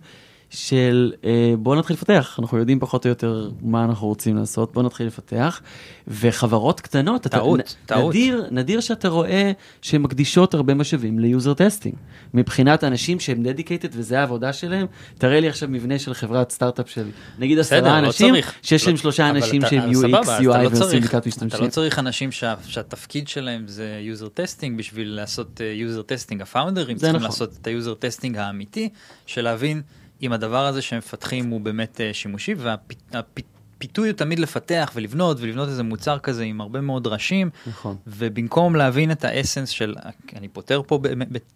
של 0.54 1.14
אה, 1.26 1.54
בוא 1.60 1.76
נתחיל 1.76 1.94
לפתח, 1.96 2.38
אנחנו 2.42 2.58
יודעים 2.58 2.80
פחות 2.80 3.06
או 3.06 3.10
יותר 3.10 3.50
מה 3.62 3.84
אנחנו 3.84 4.08
רוצים 4.08 4.38
לעשות, 4.38 4.74
בוא 4.74 4.84
נתחיל 4.84 5.08
לפתח. 5.08 5.62
וחברות 6.08 6.80
קטנות, 6.82 7.22
טעות, 7.28 7.60
אתה, 7.60 7.70
טעות. 7.86 8.10
נדיר, 8.10 8.46
נדיר 8.52 8.80
שאתה 8.80 9.08
רואה 9.10 9.52
שהן 9.82 10.02
מקדישות 10.02 10.54
הרבה 10.54 10.74
משאבים 10.74 11.20
ל 11.20 11.27
user 11.27 11.54
testing. 11.54 11.96
מבחינת 12.34 12.84
אנשים 12.84 13.20
שהם 13.20 13.44
dedicated 13.44 13.90
וזה 13.92 14.20
העבודה 14.20 14.54
שלהם, 14.54 14.86
תראה 15.18 15.40
לי 15.40 15.50
עכשיו 15.50 15.70
מבנה 15.70 16.00
של 16.00 16.14
חברת 16.14 16.52
סטארט-אפ 16.52 16.90
של 16.90 17.06
נגיד 17.40 17.60
עשרה 17.60 17.82
לא 17.82 18.00
אנשים, 18.00 18.34
צריך. 18.34 18.54
שיש 18.62 18.86
להם 18.88 18.96
לא- 18.96 19.02
שלושה 19.02 19.30
אנשים 19.30 19.62
אתה- 19.62 19.70
שהם 19.70 19.92
UX, 19.92 20.26
UI 20.40 20.44
לא 20.44 20.68
ועושים 20.72 21.00
בדיקת 21.00 21.16
אתה 21.16 21.28
משתמשים. 21.30 21.64
לא 21.66 21.70
צריך 21.70 22.00
אנשים 22.00 22.32
שה- 22.32 22.56
שהתפקיד 22.68 23.28
שלהם 23.28 23.64
זה 23.68 24.00
user 24.02 24.28
testing 24.28 24.78
בשביל 24.78 25.08
לעשות 25.10 25.62
user 25.76 26.02
testing. 26.02 26.42
הפאונדרים 26.42 26.98
צריכים 26.98 27.16
נכון. 27.16 27.24
לעשות 27.28 27.58
את 27.62 27.68
ה 27.68 27.73
user 27.73 27.94
testing 27.94 28.38
האמיתי, 28.38 28.90
של 29.26 29.42
להבין 29.42 29.82
אם 30.22 30.34
הדבר 30.34 30.66
הזה 30.66 30.82
שהם 30.82 30.98
מפתחים 30.98 31.50
הוא 31.50 31.62
באמת 31.62 32.02
אה, 32.02 32.14
שימושי, 32.14 32.56
והפיתוי 32.58 34.10
הוא 34.10 34.18
תמיד 34.18 34.40
לפתח 34.40 34.92
ולבנות 34.96 35.38
ולבנות 35.40 35.70
איזה 35.70 35.84
מוצר 35.84 36.20
כזה 36.20 36.44
עם 36.44 36.62
הרבה 36.62 36.82
מאוד 36.82 37.08
ראשים, 37.08 37.50
נכון. 37.68 37.96
ובמקום 38.08 38.76
להבין 38.76 39.12
את 39.12 39.26
האסנס 39.26 39.70
של 39.70 39.96
אני 40.36 40.48
פותר 40.48 40.82
פה 40.88 41.00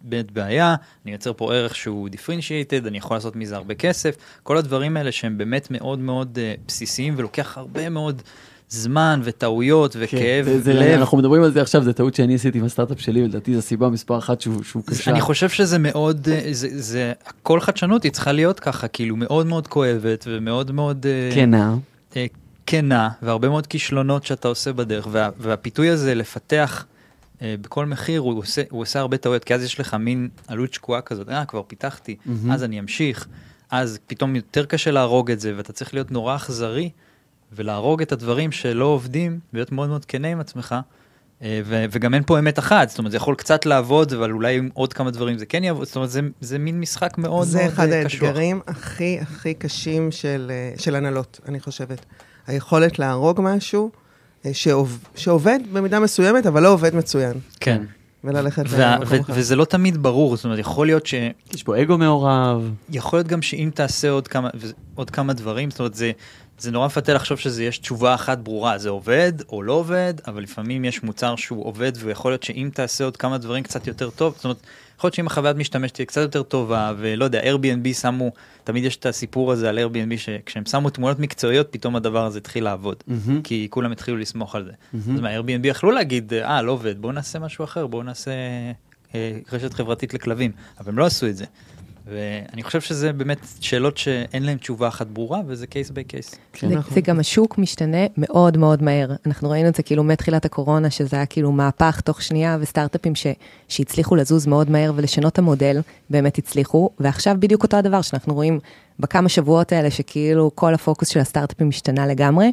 באמת 0.00 0.32
בעיה, 0.32 0.76
אני 1.04 1.12
יוצר 1.12 1.32
פה 1.32 1.54
ערך 1.54 1.76
שהוא 1.76 2.08
דיפרינשיאטד, 2.08 2.86
אני 2.86 2.98
יכול 2.98 3.16
לעשות 3.16 3.36
מזה 3.36 3.56
הרבה 3.56 3.74
כסף, 3.74 4.16
כל 4.42 4.56
הדברים 4.56 4.96
האלה 4.96 5.12
שהם 5.12 5.38
באמת 5.38 5.70
מאוד 5.70 5.98
מאוד 5.98 6.38
uh, 6.38 6.60
בסיסיים 6.68 7.14
ולוקח 7.16 7.58
הרבה 7.58 7.88
מאוד 7.88 8.22
זמן 8.68 9.20
וטעויות 9.24 9.96
וכאב 9.98 10.44
כן, 10.44 10.52
זה- 10.52 10.60
זה- 10.60 10.74
לב. 10.74 10.98
אנחנו 11.00 11.18
מדברים 11.18 11.42
על 11.42 11.52
זה 11.52 11.62
עכשיו, 11.62 11.84
זו 11.84 11.92
טעות 11.92 12.14
שאני 12.14 12.34
עשיתי 12.34 12.58
עם 12.58 12.64
הסטארט-אפ 12.64 13.00
שלי, 13.00 13.22
ולדעתי 13.22 13.52
זו 13.52 13.58
הסיבה 13.58 13.88
מספר 13.88 14.18
אחת 14.18 14.40
שהוא 14.40 14.62
שהוא 14.62 14.82
זה- 14.86 14.94
קשה. 14.98 15.10
אני 15.10 15.20
חושב 15.20 15.48
שזה 15.48 15.78
מאוד, 15.78 16.28
אה, 16.32 16.48
זה, 16.52 16.68
זה, 16.80 17.12
כל 17.42 17.60
חדשנות 17.60 18.02
היא 18.02 18.12
צריכה 18.12 18.32
להיות 18.32 18.60
ככה, 18.60 18.88
כאילו 18.88 19.16
מאוד 19.16 19.46
מאוד 19.46 19.66
כואבת 19.68 20.24
ומאוד 20.28 20.70
מאוד 20.72 21.06
אה, 21.06 21.34
כנה. 21.34 21.76
אה, 22.16 22.26
כנה, 22.66 23.08
והרבה 23.22 23.48
מאוד 23.48 23.66
כישלונות 23.66 24.24
שאתה 24.26 24.48
עושה 24.48 24.72
בדרך, 24.72 25.08
וה, 25.10 25.28
והפיתוי 25.38 25.88
הזה 25.88 26.14
לפתח 26.14 26.86
אה, 27.42 27.54
בכל 27.60 27.86
מחיר, 27.86 28.20
הוא 28.20 28.38
עושה, 28.38 28.62
הוא 28.70 28.80
עושה 28.82 29.00
הרבה 29.00 29.16
טעויות, 29.16 29.44
כי 29.44 29.54
אז 29.54 29.62
יש 29.64 29.80
לך 29.80 29.94
מין 29.94 30.28
עלות 30.48 30.74
שקועה 30.74 31.00
כזאת, 31.00 31.28
אה, 31.28 31.44
כבר 31.44 31.62
פיתחתי, 31.66 32.16
מהמם. 32.26 32.50
אז 32.52 32.64
אני 32.64 32.80
אמשיך, 32.80 33.26
אז 33.70 33.98
פתאום 34.06 34.36
יותר 34.36 34.64
קשה 34.64 34.90
להרוג 34.90 35.30
את 35.30 35.40
זה, 35.40 35.52
ואתה 35.56 35.72
צריך 35.72 35.94
להיות 35.94 36.10
נורא 36.10 36.36
אכזרי, 36.36 36.90
ולהרוג 37.52 38.02
את 38.02 38.12
הדברים 38.12 38.52
שלא 38.52 38.84
עובדים, 38.84 39.38
ולהיות 39.52 39.72
מאוד 39.72 39.88
מאוד 39.88 40.04
כנה 40.04 40.28
עם 40.28 40.40
עצמך. 40.40 40.74
אה, 41.42 41.60
ו- 41.64 41.84
וגם 41.90 42.14
אין 42.14 42.22
פה 42.26 42.38
אמת 42.38 42.58
אחת, 42.58 42.88
זאת 42.88 42.98
אומרת, 42.98 43.10
זה 43.10 43.16
יכול 43.16 43.34
קצת 43.34 43.66
לעבוד, 43.66 44.12
אבל 44.12 44.30
אולי 44.30 44.56
עם 44.56 44.68
עוד 44.74 44.92
כמה 44.92 45.10
דברים 45.10 45.38
זה 45.38 45.46
כן 45.46 45.64
יעבוד, 45.64 45.86
זאת 45.86 45.96
אומרת, 45.96 46.10
זה, 46.10 46.20
זה 46.40 46.58
מין 46.58 46.80
משחק 46.80 47.18
מאוד 47.18 47.46
זה 47.46 47.58
מאוד 47.58 47.70
אחד 47.72 47.88
אה, 47.88 48.04
קשוח. 48.04 48.22
האתגרים 48.22 48.60
הכי 48.66 49.18
הכי 49.20 49.54
קשים 49.54 50.10
של, 50.10 50.50
אה, 50.54 50.78
של 50.78 50.96
הנהלות, 50.96 51.40
אני 51.48 51.60
חושבת. 51.60 52.06
היכולת 52.46 52.98
להרוג 52.98 53.40
משהו 53.42 53.90
שעוב, 54.52 55.04
שעובד 55.16 55.58
במידה 55.72 56.00
מסוימת, 56.00 56.46
אבל 56.46 56.62
לא 56.62 56.68
עובד 56.72 56.94
מצוין. 56.94 57.32
כן. 57.60 57.82
וללכת 58.24 58.64
וה- 58.68 58.96
למקום 58.96 59.16
ו- 59.18 59.20
אחר. 59.20 59.32
וזה 59.36 59.56
לא 59.56 59.64
תמיד 59.64 60.02
ברור, 60.02 60.36
זאת 60.36 60.44
אומרת, 60.44 60.58
יכול 60.58 60.86
להיות 60.86 61.06
ש... 61.06 61.14
יש 61.54 61.62
פה 61.62 61.82
אגו 61.82 61.98
מעורב. 61.98 62.70
יכול 62.90 63.18
להיות 63.18 63.28
גם 63.28 63.42
שאם 63.42 63.70
תעשה 63.74 64.10
עוד 64.10 64.28
כמה, 64.28 64.50
עוד 64.94 65.10
כמה 65.10 65.32
דברים, 65.32 65.70
זאת 65.70 65.78
אומרת, 65.78 65.94
זה, 65.94 66.12
זה 66.58 66.70
נורא 66.70 66.86
מפתה 66.86 67.14
לחשוב 67.14 67.38
שזה 67.38 67.64
יש 67.64 67.78
תשובה 67.78 68.14
אחת 68.14 68.38
ברורה, 68.38 68.78
זה 68.78 68.88
עובד 68.88 69.32
או 69.48 69.62
לא 69.62 69.72
עובד, 69.72 70.14
אבל 70.26 70.42
לפעמים 70.42 70.84
יש 70.84 71.02
מוצר 71.02 71.36
שהוא 71.36 71.66
עובד, 71.66 71.92
ויכול 71.96 72.32
להיות 72.32 72.42
שאם 72.42 72.70
תעשה 72.74 73.04
עוד 73.04 73.16
כמה 73.16 73.38
דברים 73.38 73.62
קצת 73.62 73.86
יותר 73.86 74.10
טוב, 74.10 74.34
זאת 74.36 74.44
אומרת, 74.44 74.56
יכול 74.98 75.08
להיות 75.08 75.14
שאם 75.14 75.26
החוויית 75.26 75.56
משתמש 75.56 75.90
תהיה 75.90 76.06
קצת 76.06 76.20
יותר 76.20 76.42
טובה, 76.42 76.92
ולא 76.98 77.24
יודע, 77.24 77.40
Airbnb 77.42 77.94
שמו, 78.00 78.30
תמיד 78.64 78.84
יש 78.84 78.96
את 78.96 79.06
הסיפור 79.06 79.52
הזה 79.52 79.68
על 79.68 79.78
Airbnb, 79.78 80.16
שכשהם 80.16 80.66
שמו 80.66 80.90
תמונות 80.90 81.18
מקצועיות, 81.18 81.68
פתאום 81.70 81.96
הדבר 81.96 82.26
הזה 82.26 82.38
התחיל 82.38 82.64
לעבוד. 82.64 82.96
מהמם. 83.06 83.42
כי 83.42 83.66
כולם 83.70 83.92
התחילו 83.92 84.16
לסמוך 84.16 84.54
על 84.54 84.64
זה. 84.64 84.72
מהמם. 84.92 85.14
אז 85.14 85.20
מה, 85.20 85.38
Airbnb 85.38 85.66
יכלו 85.66 85.90
להגיד, 85.90 86.34
אה, 86.34 86.62
לא 86.62 86.72
עובד, 86.72 86.98
בואו 86.98 87.12
נעשה 87.12 87.38
משהו 87.38 87.64
אחר, 87.64 87.86
בואו 87.86 88.02
נעשה 88.02 88.30
אה, 89.14 89.38
רשת 89.52 89.74
חברתית 89.74 90.14
לכלבים, 90.14 90.50
אבל 90.80 90.88
הם 90.88 90.98
לא 90.98 91.06
עשו 91.06 91.26
את 91.26 91.36
זה. 91.36 91.44
ואני 92.06 92.62
חושב 92.62 92.80
שזה 92.80 93.12
באמת 93.12 93.38
שאלות 93.60 93.96
שאין 93.96 94.42
להן 94.42 94.58
תשובה 94.58 94.88
אחת 94.88 95.06
ברורה, 95.06 95.40
וזה 95.46 95.66
case 95.66 95.90
by 95.90 96.04
case. 96.04 96.34
זה, 96.94 97.00
גם 97.00 97.20
השוק 97.20 97.58
משתנה 97.58 98.06
מאוד 98.16 98.56
מאוד 98.56 98.82
מהר. 98.82 99.12
אנחנו 99.26 99.50
ראינו 99.50 99.68
את 99.68 99.74
זה 99.74 99.82
כאילו 99.82 100.04
מתחילת 100.04 100.44
הקורונה, 100.44 100.90
שזה 100.90 101.16
היה 101.16 101.26
כאילו 101.26 101.52
מהפך 101.52 102.00
תוך 102.00 102.22
שנייה, 102.22 102.58
וסטארט-אפים 102.60 103.14
ש, 103.14 103.26
שהצליחו 103.68 104.16
לזוז 104.16 104.46
מאוד 104.46 104.70
מהר 104.70 104.92
ולשנות 104.96 105.32
את 105.32 105.38
המודל, 105.38 105.80
באמת 106.10 106.38
הצליחו, 106.38 106.90
ועכשיו 107.00 107.36
בדיוק 107.38 107.62
אותו 107.62 107.76
הדבר 107.76 108.02
שאנחנו 108.02 108.34
רואים 108.34 108.58
בכמה 109.00 109.28
שבועות 109.28 109.72
האלה, 109.72 109.90
שכאילו 109.90 110.50
כל 110.54 110.74
הפוקוס 110.74 111.08
של 111.08 111.20
הסטארט-אפים 111.20 111.68
השתנה 111.68 112.06
לגמרי, 112.06 112.52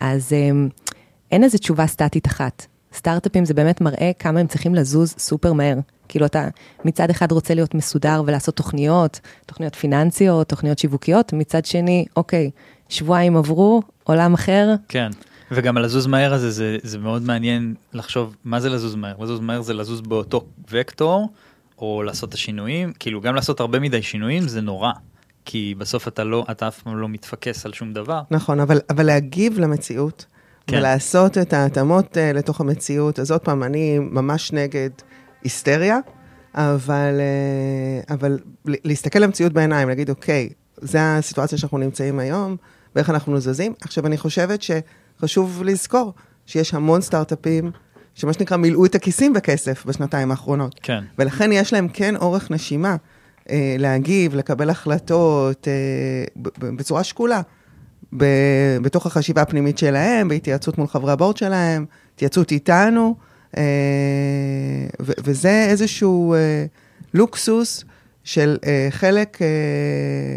אז 0.00 0.32
um, 0.32 0.86
אין 1.32 1.44
איזו 1.44 1.58
תשובה 1.58 1.86
סטטית 1.86 2.26
אחת. 2.26 2.66
סטארט-אפים 2.94 3.44
זה 3.44 3.54
באמת 3.54 3.80
מראה 3.80 4.10
כמה 4.18 4.40
הם 4.40 4.46
צריכים 4.46 4.74
לזוז 4.74 5.14
סופר 5.18 5.52
מהר. 5.52 5.76
כאילו 6.08 6.26
אתה 6.26 6.48
מצד 6.84 7.10
אחד 7.10 7.32
רוצה 7.32 7.54
להיות 7.54 7.74
מסודר 7.74 8.22
ולעשות 8.26 8.56
תוכניות, 8.56 9.20
תוכניות 9.46 9.74
פיננסיות, 9.74 10.48
תוכניות 10.48 10.78
שיווקיות, 10.78 11.32
מצד 11.32 11.64
שני, 11.64 12.04
אוקיי, 12.16 12.50
שבועיים 12.88 13.36
עברו, 13.36 13.82
עולם 14.04 14.34
אחר, 14.34 14.74
כן. 14.88 15.10
וגם 15.50 15.78
לזוז 15.78 16.06
מהר 16.06 16.34
הזה, 16.34 16.50
זה, 16.50 16.78
זה 16.82 16.98
מאוד 16.98 17.22
מעניין 17.22 17.74
לחשוב 17.92 18.36
מה 18.44 18.60
זה 18.60 18.70
לזוז 18.70 18.94
מהר. 18.94 19.14
לזוז 19.20 19.40
מהר 19.40 19.62
זה 19.62 19.74
לזוז 19.74 20.00
באותו 20.00 20.46
וקטור, 20.70 21.28
או 21.78 22.02
לעשות 22.02 22.28
את 22.28 22.34
השינויים, 22.34 22.92
כאילו 22.98 23.20
גם 23.20 23.34
לעשות 23.34 23.60
הרבה 23.60 23.80
מדי 23.80 24.02
שינויים 24.02 24.48
זה 24.48 24.60
נורא. 24.60 24.92
כי 25.44 25.74
בסוף 25.78 26.08
אתה 26.08 26.24
לא, 26.24 26.46
אתה 26.50 26.68
אף 26.68 26.82
פעם 26.82 26.96
לא 26.98 27.08
מתפקס 27.08 27.66
על 27.66 27.72
שום 27.72 27.92
דבר. 27.92 28.22
נכון, 28.30 28.60
אבל, 28.60 28.80
אבל 28.90 29.06
להגיב 29.06 29.58
למציאות. 29.58 30.26
כן. 30.66 30.76
ולעשות 30.76 31.38
את 31.38 31.52
ההתאמות 31.52 32.16
uh, 32.16 32.36
לתוך 32.36 32.60
המציאות, 32.60 33.18
אז 33.18 33.30
עוד 33.30 33.40
פעם, 33.40 33.62
אני 33.62 33.98
ממש 33.98 34.52
נגד 34.52 34.90
היסטריה, 35.46 35.98
אבל, 36.54 37.20
uh, 37.20 38.12
אבל 38.14 38.38
להסתכל 38.64 39.18
למציאות 39.18 39.52
בעיניים, 39.52 39.88
להגיד, 39.88 40.10
אוקיי, 40.10 40.48
זו 40.80 40.98
הסיטואציה 40.98 41.58
שאנחנו 41.58 41.78
נמצאים 41.78 42.18
היום, 42.18 42.56
ואיך 42.96 43.10
אנחנו 43.10 43.40
זזים. 43.40 43.72
עכשיו, 43.80 44.06
אני 44.06 44.18
חושבת 44.18 44.60
שחשוב 44.62 45.62
לזכור 45.64 46.12
שיש 46.46 46.74
המון 46.74 47.00
סטארט-אפים, 47.00 47.70
שמה 48.14 48.32
שנקרא 48.32 48.56
מילאו 48.56 48.86
את 48.86 48.94
הכיסים 48.94 49.32
בכסף 49.32 49.86
בשנתיים 49.86 50.30
האחרונות. 50.30 50.80
כן. 50.82 51.04
ולכן 51.18 51.52
יש 51.52 51.72
להם 51.72 51.88
כן 51.88 52.16
אורך 52.16 52.50
נשימה 52.50 52.96
אה, 53.50 53.76
להגיב, 53.78 54.34
לקבל 54.34 54.70
החלטות 54.70 55.68
אה, 55.68 56.24
בצורה 56.76 57.04
שקולה, 57.04 57.40
ב- 58.16 58.78
בתוך 58.82 59.06
החשיבה 59.06 59.42
הפנימית 59.42 59.78
שלהם, 59.78 60.28
בהתייעצות 60.28 60.78
מול 60.78 60.86
חברי 60.86 61.12
הבורד 61.12 61.36
שלהם, 61.36 61.84
התייעצות 62.14 62.52
איתנו, 62.52 63.14
אה, 63.18 63.35
וזה 65.00 65.66
איזשהו 65.70 66.34
אה, 66.34 66.66
לוקסוס 67.14 67.84
של 68.24 68.56
אה, 68.66 68.88
חלק, 68.90 69.42
אה, 69.42 69.46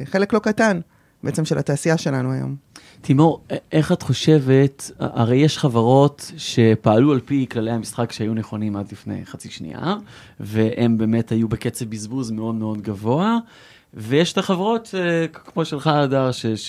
חלק 0.05 0.33
לא 0.33 0.39
קטן 0.39 0.79
בעצם 1.23 1.45
של 1.45 1.57
התעשייה 1.57 1.97
שלנו 1.97 2.31
היום. 2.31 2.55
תימור, 3.01 3.41
איך 3.71 3.91
את 3.91 4.01
חושבת, 4.01 4.91
הרי 4.99 5.37
יש 5.37 5.57
חברות 5.57 6.31
שפעלו 6.37 7.11
על 7.11 7.19
פי 7.19 7.45
כללי 7.51 7.71
המשחק 7.71 8.11
שהיו 8.11 8.33
נכונים 8.33 8.75
עד 8.75 8.91
לפני 8.91 9.25
חצי 9.25 9.49
שנייה, 9.49 9.95
והם 10.39 10.97
באמת 10.97 11.31
היו 11.31 11.47
בקצב 11.47 11.85
בזבוז 11.85 12.31
מאוד 12.31 12.55
מאוד 12.55 12.81
גבוה, 12.81 13.37
ויש 13.93 14.33
את 14.33 14.37
החברות, 14.37 14.89
אה, 14.97 15.27
כמו 15.27 15.65
שלך, 15.65 15.87
הדר, 15.87 16.31
ש- 16.31 16.45
תמיד 16.45 16.61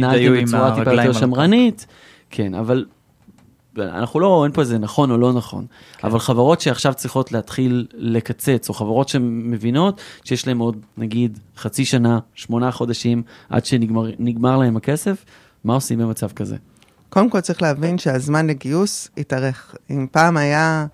שהתנהלתם 0.00 0.10
היו 0.10 0.34
עם 0.34 0.44
בצורה 0.44 0.70
טיפה 0.70 0.80
הרגליים 0.80 1.08
יותר 1.08 1.20
שמרנית, 1.20 1.86
כן, 2.30 2.54
אבל 2.54 2.84
אנחנו 3.78 4.20
לא, 4.20 4.44
אין 4.44 4.52
פה 4.52 4.60
איזה 4.60 4.78
נכון 4.78 5.10
או 5.10 5.18
לא 5.18 5.32
נכון, 5.32 5.66
כן. 5.96 6.06
אבל 6.06 6.18
חברות 6.18 6.60
שעכשיו 6.60 6.94
צריכות 6.94 7.32
להתחיל 7.32 7.86
לקצץ, 7.94 8.68
או 8.68 8.74
חברות 8.74 9.08
שמבינות 9.08 10.00
שיש 10.24 10.46
להן 10.46 10.58
עוד, 10.58 10.76
נגיד, 10.96 11.38
חצי 11.56 11.84
שנה, 11.84 12.18
שמונה 12.34 12.70
חודשים, 12.70 13.22
עד 13.50 13.64
שנגמר 13.64 14.10
נגמר 14.18 14.56
להם 14.56 14.76
הכסף, 14.76 15.24
מה 15.64 15.74
עושים 15.74 15.98
במצב 15.98 16.28
כזה? 16.28 16.56
קודם 17.08 17.30
כל 17.30 17.40
צריך 17.40 17.62
להבין 17.62 17.98
שהזמן 17.98 18.46
לגיוס 18.46 19.08
התארך. 19.18 19.74
אם 19.90 20.06
פעם 20.12 20.36
היה 20.36 20.86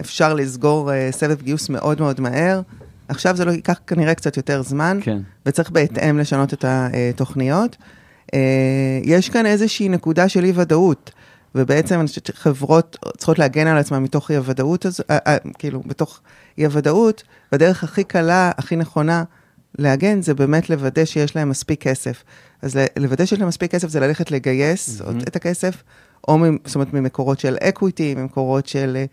אפשר 0.00 0.34
לסגור 0.34 0.90
uh, 0.90 1.14
סבב 1.14 1.42
גיוס 1.42 1.68
מאוד 1.68 2.00
מאוד 2.00 2.20
מהר, 2.20 2.60
עכשיו 3.08 3.36
זה 3.36 3.44
לא 3.44 3.50
ייקח 3.50 3.80
כנראה 3.86 4.14
קצת 4.14 4.36
יותר 4.36 4.62
זמן, 4.62 4.98
כן. 5.02 5.18
וצריך 5.46 5.70
בהתאם 5.70 6.18
לשנות 6.18 6.54
את 6.54 6.64
התוכניות. 6.68 7.76
Uh, 8.26 8.34
יש 9.02 9.28
כאן 9.28 9.46
איזושהי 9.46 9.88
נקודה 9.88 10.28
של 10.28 10.44
אי-ודאות, 10.44 11.10
ובעצם 11.54 12.00
אני 12.00 12.08
חושבת 12.08 12.26
שחברות 12.26 12.96
צריכות 13.16 13.38
להגן 13.38 13.66
על 13.66 13.78
עצמן 13.78 14.02
מתוך 14.02 14.30
אי-הוודאות 14.30 14.86
הזו, 14.86 15.02
uh, 15.02 15.28
uh, 15.28 15.52
כאילו, 15.58 15.82
בתוך 15.86 16.20
אי-הוודאות, 16.58 17.22
והדרך 17.52 17.84
הכי 17.84 18.04
קלה, 18.04 18.50
הכי 18.58 18.76
נכונה 18.76 19.24
להגן, 19.78 20.22
זה 20.22 20.34
באמת 20.34 20.70
לוודא 20.70 21.04
שיש 21.04 21.36
להם 21.36 21.48
מספיק 21.48 21.82
כסף. 21.82 22.24
אז 22.62 22.78
לוודא 22.96 23.24
שיש 23.24 23.38
להם 23.38 23.48
מספיק 23.48 23.70
כסף 23.70 23.88
זה 23.88 24.00
ללכת 24.00 24.30
לגייס 24.30 25.00
mm-hmm. 25.00 25.28
את 25.28 25.36
הכסף, 25.36 25.82
או 26.28 26.38
ממ- 26.38 26.58
זאת 26.64 26.74
אומרת 26.74 26.92
ממקורות 26.92 27.40
של 27.40 27.56
equity, 27.60 28.14
ממקורות 28.14 28.66
של 28.66 29.04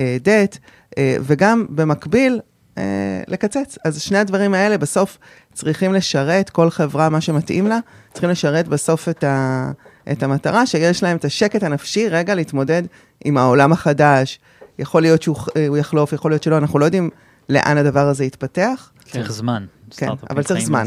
דט, 0.00 0.58
וגם 0.98 1.66
במקביל 1.70 2.40
אה, 2.78 3.22
לקצץ. 3.28 3.78
אז 3.84 4.00
שני 4.00 4.18
הדברים 4.18 4.54
האלה 4.54 4.78
בסוף 4.78 5.18
צריכים 5.52 5.94
לשרת, 5.94 6.50
כל 6.50 6.70
חברה, 6.70 7.08
מה 7.08 7.20
שמתאים 7.20 7.66
לה, 7.66 7.78
צריכים 8.12 8.30
לשרת 8.30 8.68
בסוף 8.68 9.08
את, 9.08 9.24
ה, 9.24 9.70
את 10.12 10.22
המטרה, 10.22 10.66
שיש 10.66 11.02
להם 11.02 11.16
את 11.16 11.24
השקט 11.24 11.62
הנפשי 11.62 12.08
רגע 12.08 12.34
להתמודד 12.34 12.82
עם 13.24 13.36
העולם 13.36 13.72
החדש. 13.72 14.38
יכול 14.78 15.02
להיות 15.02 15.22
שהוא 15.22 15.36
אה, 15.56 15.78
יחלוף, 15.78 16.12
יכול 16.12 16.30
להיות 16.30 16.42
שלא, 16.42 16.58
אנחנו 16.58 16.78
לא 16.78 16.84
יודעים 16.84 17.10
לאן 17.48 17.76
הדבר 17.78 18.08
הזה 18.08 18.24
יתפתח. 18.24 18.90
צריך 19.10 19.32
זמן. 19.32 19.66
כן, 19.90 20.08
אבל 20.30 20.42
צריך 20.42 20.64
זמן. 20.64 20.84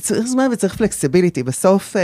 צריך 0.00 0.26
זמן 0.26 0.48
וצריך 0.52 0.76
פלקסיביליטי. 0.76 1.42
בסוף, 1.42 1.96
אה, 1.96 2.02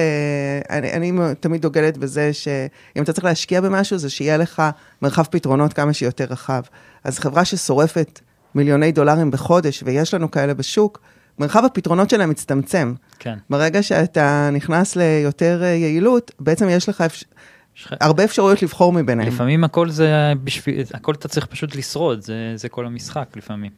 אני, 0.71 0.93
אני 0.93 1.13
תמיד 1.41 1.63
דוגלת 1.63 1.99
בזה 1.99 2.33
שאם 2.33 3.03
אתה 3.03 3.13
צריך 3.13 3.25
להשקיע 3.25 3.61
במשהו, 3.61 3.99
זה 3.99 4.11
שיהיה 4.11 4.37
לך 4.37 4.63
מרחב 5.03 5.25
פתרונות 5.31 5.73
כמה 5.73 5.93
שיותר 5.93 6.25
רחב. 6.31 6.63
אז 7.05 7.19
חברה 7.19 7.45
ששורפת 7.45 8.21
מיליוני 8.55 8.93
דולרים 8.93 9.31
בחודש, 9.31 9.83
ויש 9.87 10.15
לנו 10.15 10.31
כאלה 10.31 10.55
בשוק, 10.55 11.01
מרחב 11.41 11.65
הפתרונות 11.65 12.11
שלהם 12.11 12.31
מצטמצם. 12.31 12.95
כן. 13.19 13.39
ברגע 13.51 13.83
שאתה 13.83 14.51
נכנס 14.53 14.97
ליותר 14.97 15.61
אה, 15.63 15.69
יעילות, 15.69 16.31
בעצם 16.41 16.67
יש 16.71 16.89
לך 16.89 17.01
אפש... 17.01 17.25
יש 17.77 17.85
לך- 17.87 17.95
הרבה 18.01 18.25
אפשרויות 18.25 18.63
לבחור 18.63 18.93
מביניהם. 18.93 19.29
לפעמים 19.29 19.65
הכל 19.65 19.91
זה 19.91 20.33
בשביל, 20.45 20.81
הכל 20.95 21.13
אתה 21.15 21.29
צריך 21.29 21.47
פשוט 21.47 21.77
לשרוד, 21.77 22.23
זה, 22.23 22.53
זה 22.57 22.69
כל 22.69 22.87
המשחק 22.87 23.37
לפעמים. 23.37 23.71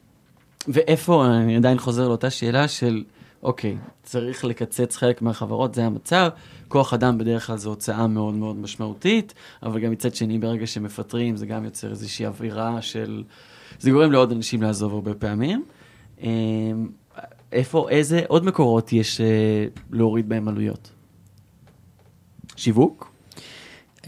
ואיפה, 0.68 1.27
אני 1.27 1.57
עדיין 1.57 1.79
חוזר 1.79 2.09
לאותה 2.09 2.31
שאלה 2.31 2.68
של, 2.68 3.05
אוקיי, 3.42 3.77
צריך 4.03 4.44
לקצץ 4.44 4.96
חלק 4.96 5.22
מהחברות, 5.22 5.75
זה 5.75 5.85
המצב. 5.85 6.29
כוח 6.68 6.94
אדם 6.94 7.18
בדרך 7.18 7.46
כלל 7.46 7.57
זו 7.57 7.68
הוצאה 7.70 8.07
מאוד 8.07 8.35
מאוד 8.35 8.57
משמעותית, 8.57 9.35
אבל 9.62 9.81
גם 9.81 9.90
מצד 9.90 10.14
שני, 10.14 10.38
ברגע 10.38 10.66
שמפטרים, 10.66 11.37
זה 11.37 11.46
גם 11.46 11.64
יוצר 11.64 11.90
איזושהי 11.90 12.27
אווירה 12.27 12.83
של... 12.83 13.22
זה 13.81 13.90
גורם 13.90 14.12
לעוד 14.12 14.33
אנשים 14.33 14.62
לעזוב 14.62 14.94
הרבה 14.94 15.14
פעמים. 15.14 15.64
איפה, 17.53 17.91
איזה 17.91 18.21
עוד 18.29 18.45
מקורות 18.45 18.93
יש 18.93 19.21
אה, 19.21 19.27
להוריד 19.91 20.29
בהם 20.29 20.49
עלויות? 20.49 20.91
שיווק? 22.57 23.12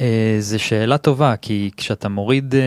אה, 0.01 0.37
זו 0.41 0.59
שאלה 0.59 0.99
טובה, 0.99 1.37
כי 1.37 1.71
כשאתה 1.77 2.09
מוריד 2.09 2.55
אה, 2.55 2.61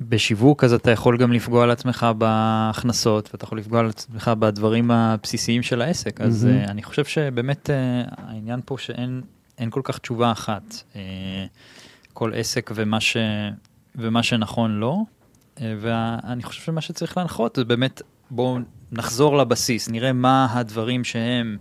בשיווק, 0.00 0.64
אז 0.64 0.72
אתה 0.72 0.90
יכול 0.90 1.16
גם 1.16 1.32
לפגוע 1.32 1.66
לעצמך 1.66 2.06
בהכנסות, 2.18 3.28
ואתה 3.32 3.44
יכול 3.44 3.58
לפגוע 3.58 3.82
לעצמך 3.82 4.30
בדברים 4.38 4.90
הבסיסיים 4.90 5.62
של 5.62 5.82
העסק. 5.82 6.20
אז 6.20 6.44
מהמם. 6.44 6.58
אה, 6.58 6.64
אני 6.64 6.82
חושב 6.82 7.04
שבאמת 7.04 7.70
אה, 7.70 8.02
העניין 8.16 8.60
פה 8.64 8.78
שאין 8.78 9.22
אין 9.60 9.70
כל 9.70 9.80
כך 9.84 9.98
תשובה 9.98 10.32
אחת. 10.32 10.82
אה, 10.96 11.46
כל 12.12 12.32
עסק 12.34 12.70
ומה, 12.74 13.00
ש, 13.00 13.16
ומה 13.96 14.22
שנכון 14.22 14.70
לו, 14.80 15.04
אה, 15.60 15.74
ואני 15.80 16.42
חושב 16.42 16.62
שמה 16.62 16.80
שצריך 16.80 17.16
להנחות 17.16 17.56
זה 17.56 17.64
באמת, 17.64 18.02
בואו 18.30 18.58
נחזור 18.92 19.36
לבסיס, 19.36 19.88
נראה 19.88 20.12
מה 20.12 20.46
הדברים 20.50 21.04
שהם 21.04 21.56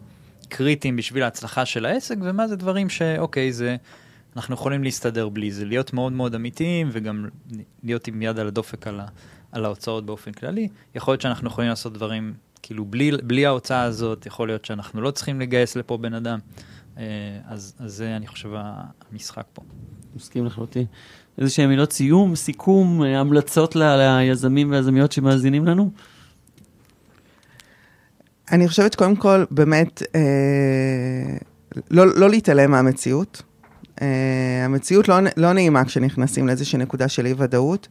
קריטיים 0.50 0.96
בשביל 0.96 1.24
ההצלחה 1.24 1.66
של 1.66 1.86
העסק, 1.86 2.16
ומה 2.22 2.48
זה 2.48 2.56
דברים 2.56 2.90
שאוקיי, 2.90 3.54
זה... 3.54 3.76
אנחנו 4.36 4.54
יכולים 4.54 4.84
להסתדר 4.84 5.30
בלי 5.30 5.52
זה, 5.52 5.66
להיות 5.66 5.94
מאוד 5.94 6.14
מאוד 6.14 6.36
אמיתיים 6.36 6.90
וגם 6.92 7.26
להיות 7.84 8.08
עם 8.08 8.22
יד 8.22 8.40
על 8.40 8.48
הדופק 8.48 8.88
על, 8.88 9.00
ה, 9.00 9.06
על 9.52 9.66
ההוצאות 9.66 10.06
באופן 10.06 10.32
כללי. 10.32 10.68
יכול 10.96 11.12
להיות 11.12 11.22
שאנחנו 11.22 11.48
יכולים 11.48 11.70
לעשות 11.70 11.94
דברים 11.94 12.34
כאילו 12.62 12.86
בלי, 12.86 13.12
בלי 13.24 13.46
ההוצאה 13.46 13.84
הזאת, 13.84 14.26
יכול 14.26 14.48
להיות 14.48 14.66
שאנחנו 14.66 15.02
לא 15.02 15.12
צריכים 15.12 15.42
לגייס 15.42 15.76
לפה 15.76 15.98
בן 15.98 16.14
אדם. 16.14 16.40
אה, 16.98 17.04
אז, 17.46 17.76
אז 17.80 17.94
זה 17.94 18.16
אני 18.16 18.28
חושב 18.28 18.50
המשחק 19.12 19.46
פה. 19.54 19.62
מסכים 20.16 20.46
לחלוטין. 20.46 20.86
איזה 21.38 21.50
שהם 21.50 21.70
מילות 21.70 21.92
סיום, 21.92 22.36
סיכום, 22.36 23.04
אה, 23.04 23.20
המלצות 23.20 23.76
ליזמים 23.76 24.72
ויזמיות 24.72 25.12
שמאזינים 25.12 25.66
לנו? 25.66 25.92
אני 28.52 28.68
חושבת 28.68 28.94
שקודם 28.94 29.16
כל, 29.16 29.44
באמת, 29.52 30.04
אה, 30.16 31.38
לא, 31.92 32.08
לא 32.16 32.30
להתעלם 32.30 32.72
מהמציאות. 32.72 33.42
אה, 34.02 34.66
המציאות 34.66 35.08
לא, 35.08 35.16
לא 35.38 35.54
נעימה 35.54 35.86
כשנכנסים 35.86 36.48
לאיזושהי 36.48 36.80
נקודה 36.80 37.08
של 37.08 37.26
אי-ודאות. 37.26 37.88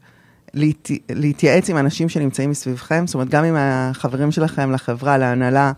להת, 0.54 0.90
להתייעץ 1.08 1.70
עם 1.70 1.76
אנשים 1.76 2.08
שנמצאים 2.08 2.50
מסביבכם, 2.50 3.06
זאת 3.06 3.14
אומרת, 3.14 3.28
גם 3.28 3.44
עם 3.44 3.54
החברים 3.58 4.30
שלכם 4.30 4.72
לחברה, 4.72 5.18
להנהלה, 5.18 5.72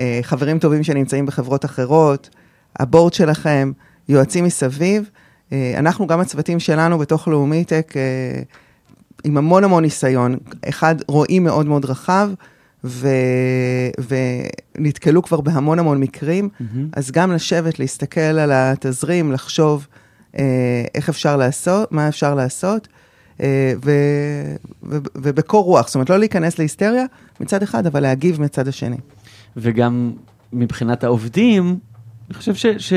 אה, 0.00 0.18
חברים 0.22 0.58
טובים 0.58 0.82
שנמצאים 0.82 1.26
בחברות 1.26 1.64
אחרות, 1.64 2.30
הבורד 2.78 3.12
שלכם, 3.12 3.72
יועצים 4.08 4.44
מסביב. 4.44 5.10
אה, 5.52 5.74
אנחנו, 5.78 6.06
גם 6.06 6.20
הצוותים 6.20 6.60
שלנו 6.60 6.98
בתוך 6.98 7.28
לאומיטק, 7.28 7.92
אה, 7.96 8.42
עם 9.24 9.36
המון 9.36 9.64
המון 9.64 9.82
ניסיון. 9.82 10.36
אחד, 10.68 10.94
רואים 11.08 11.44
מאוד 11.44 11.66
מאוד 11.66 11.84
רחב, 11.84 12.30
ו... 12.84 13.08
ונתקלו 14.78 15.22
כבר 15.22 15.40
בהמון 15.40 15.78
המון 15.78 16.00
מקרים, 16.00 16.48
אז 16.92 17.10
גם 17.10 17.32
לשבת, 17.32 17.78
להסתכל 17.78 18.20
על 18.20 18.52
התזרים, 18.52 19.32
לחשוב 19.32 19.86
אה, 20.38 20.84
איך 20.94 21.08
אפשר 21.08 21.36
לעשות, 21.36 21.92
מה 21.92 22.08
אפשר 22.08 22.34
לעשות, 22.34 22.88
אה, 23.40 23.72
ו... 23.84 23.90
ו... 24.82 24.96
ובקור 25.14 25.64
רוח, 25.64 25.86
זאת 25.86 25.94
אומרת, 25.94 26.10
לא 26.10 26.18
להיכנס 26.18 26.58
להיסטריה 26.58 27.04
מצד 27.40 27.62
אחד, 27.62 27.86
אבל 27.86 28.00
להגיב 28.00 28.40
מצד 28.40 28.68
השני. 28.68 28.96
וגם 29.56 30.12
מבחינת 30.52 31.04
העובדים, 31.04 31.78
אני 32.28 32.34
חושב 32.34 32.54
ש... 32.54 32.66
ש... 32.66 32.92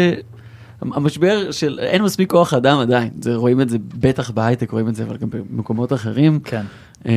המשבר 0.82 1.52
של 1.52 1.80
אין 1.80 2.02
מספיק 2.02 2.30
כוח 2.30 2.54
אדם 2.54 2.80
עדיין, 2.80 3.10
זה, 3.22 3.36
רואים 3.36 3.62
את 3.62 3.70
זה 3.70 3.78
בטח 4.00 4.32
בהייטק, 4.32 4.72
רואים 4.72 4.88
את 4.88 4.96
זה 4.96 5.04
אבל 5.04 5.18
גם 5.18 5.30
במקומות 5.30 5.94
אחרים. 5.94 6.40
כן. 6.40 6.62
Uh, 7.04 7.08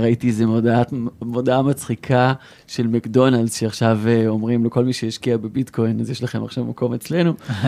ראיתי 0.00 0.28
איזה 0.28 0.46
מודעה, 0.46 0.82
מודעה 1.22 1.62
מצחיקה 1.62 2.32
של 2.66 2.86
מקדונלדס, 2.86 3.60
שעכשיו 3.60 3.98
uh, 4.04 4.28
אומרים 4.28 4.64
לכל 4.64 4.84
מי 4.84 4.92
שהשקיע 4.92 5.36
בביטקוין, 5.36 6.00
אז 6.00 6.10
יש 6.10 6.22
לכם 6.22 6.44
עכשיו 6.44 6.64
מקום 6.64 6.94
אצלנו. 6.94 7.34
uh, 7.48 7.66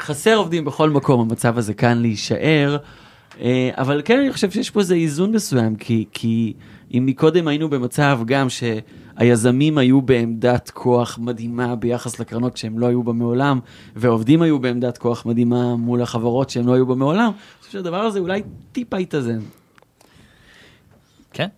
חסר 0.04 0.34
עובדים 0.34 0.64
בכל 0.64 0.90
מקום, 0.90 1.20
המצב 1.20 1.58
הזה 1.58 1.74
כאן 1.74 1.98
להישאר. 1.98 2.76
Uh, 3.42 3.44
אבל 3.74 4.02
כן, 4.04 4.18
אני 4.18 4.32
חושב 4.32 4.50
שיש 4.50 4.70
פה 4.70 4.80
איזה 4.80 4.94
איזון 4.94 5.32
מסוים, 5.32 5.76
כי, 5.76 6.04
כי 6.12 6.52
אם 6.94 7.06
מקודם 7.06 7.48
היינו 7.48 7.70
במצב 7.70 8.20
גם 8.26 8.46
שהיזמים 8.48 9.78
היו 9.78 10.02
בעמדת 10.02 10.70
כוח 10.70 11.18
מדהימה 11.18 11.76
ביחס 11.76 12.20
לקרנות 12.20 12.56
שהם 12.56 12.78
לא 12.78 12.86
היו 12.86 13.02
בה 13.02 13.12
מעולם, 13.12 13.60
והעובדים 13.96 14.42
היו 14.42 14.58
בעמדת 14.58 14.98
כוח 14.98 15.26
מדהימה 15.26 15.76
מול 15.76 16.02
החברות 16.02 16.50
שהם 16.50 16.66
לא 16.66 16.72
היו 16.72 16.86
בה 16.86 16.94
מעולם, 16.94 17.24
אני 17.24 17.32
חושב 17.60 17.72
שהדבר 17.72 18.00
הזה 18.00 18.18
אולי 18.18 18.42
טיפה 18.72 19.00
יתאזן. 19.00 19.38
כן? 21.32 21.48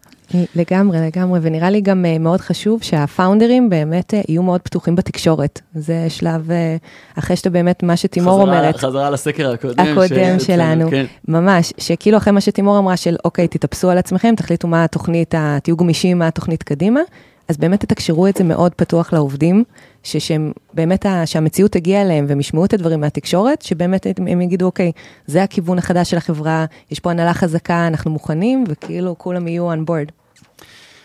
לגמרי, 0.55 0.99
לגמרי, 1.01 1.41
ונראה 1.43 1.71
לי 1.71 1.81
גם 1.81 2.05
אה, 2.05 2.19
מאוד 2.19 2.41
חשוב 2.41 2.83
שהפאונדרים 2.83 3.71
באמת 3.71 4.15
אה, 4.15 4.21
יהיו 4.29 4.43
מאוד 4.43 4.61
פתוחים 4.61 4.97
בתקשורת. 4.97 5.61
זה 5.75 6.07
שלב, 6.09 6.51
אה, 6.51 6.77
אחרי 7.19 7.37
שאתה 7.37 7.51
באמת, 7.51 7.83
מה 7.83 7.97
שתימור 7.97 8.43
חזרה- 8.43 8.59
אומרת, 8.59 8.77
חזרה 8.77 9.11
לסקר 9.11 9.53
הקודם. 9.53 9.81
הקודם 9.81 10.39
ש- 10.39 10.47
שלנו, 10.47 10.91
כן. 10.91 11.05
ממש, 11.29 11.73
שכאילו 11.79 12.17
אחרי 12.19 12.33
מה 12.33 12.41
שתימור 12.41 12.79
אמרה 12.79 12.97
של 12.97 13.17
אוקיי, 13.25 13.49
תתאפסו 13.49 13.91
על 13.91 13.99
עצמכם, 13.99 14.35
תחליטו 14.37 14.69
מה 14.69 14.85
התוכנית, 14.85 15.35
תהיו 15.63 15.77
גמישים 15.77 16.19
מה 16.19 16.27
התוכנית 16.27 16.63
קדימה, 16.63 17.01
אז 17.49 17.57
באמת 17.57 17.81
תתקשרו 17.81 18.27
את 18.27 18.37
זה 18.37 18.45
מאוד 18.45 18.75
פתוח 18.75 19.13
לעובדים, 19.13 19.65
ששהם 20.03 20.53
באמת, 20.75 21.07
שהמציאות 21.25 21.73
תגיע 21.73 22.03
אליהם 22.03 22.27
והם 22.29 22.41
ישמעו 22.41 22.65
את 22.65 22.75
הדברים 22.75 23.01
מהתקשורת, 23.01 23.63
שבאמת 23.63 24.07
הם, 24.27 24.41
יגידו, 24.41 24.67
אוקיי, 24.67 24.93
זה 25.27 25.43
הכיוון 25.43 25.79
החדש 25.79 26.11
של 26.11 26.17
החברה, 26.17 26.65
יש 26.91 27.01
פה 27.01 27.11
הנהלה 27.11 27.35
חזקה, 27.35 27.87
אנחנו 27.87 28.11
מוכנים, 28.11 28.65
וכאילו 28.69 29.15
כולם 29.19 29.49
יהיו 29.49 29.73
on 29.73 29.77
board. 29.77 30.13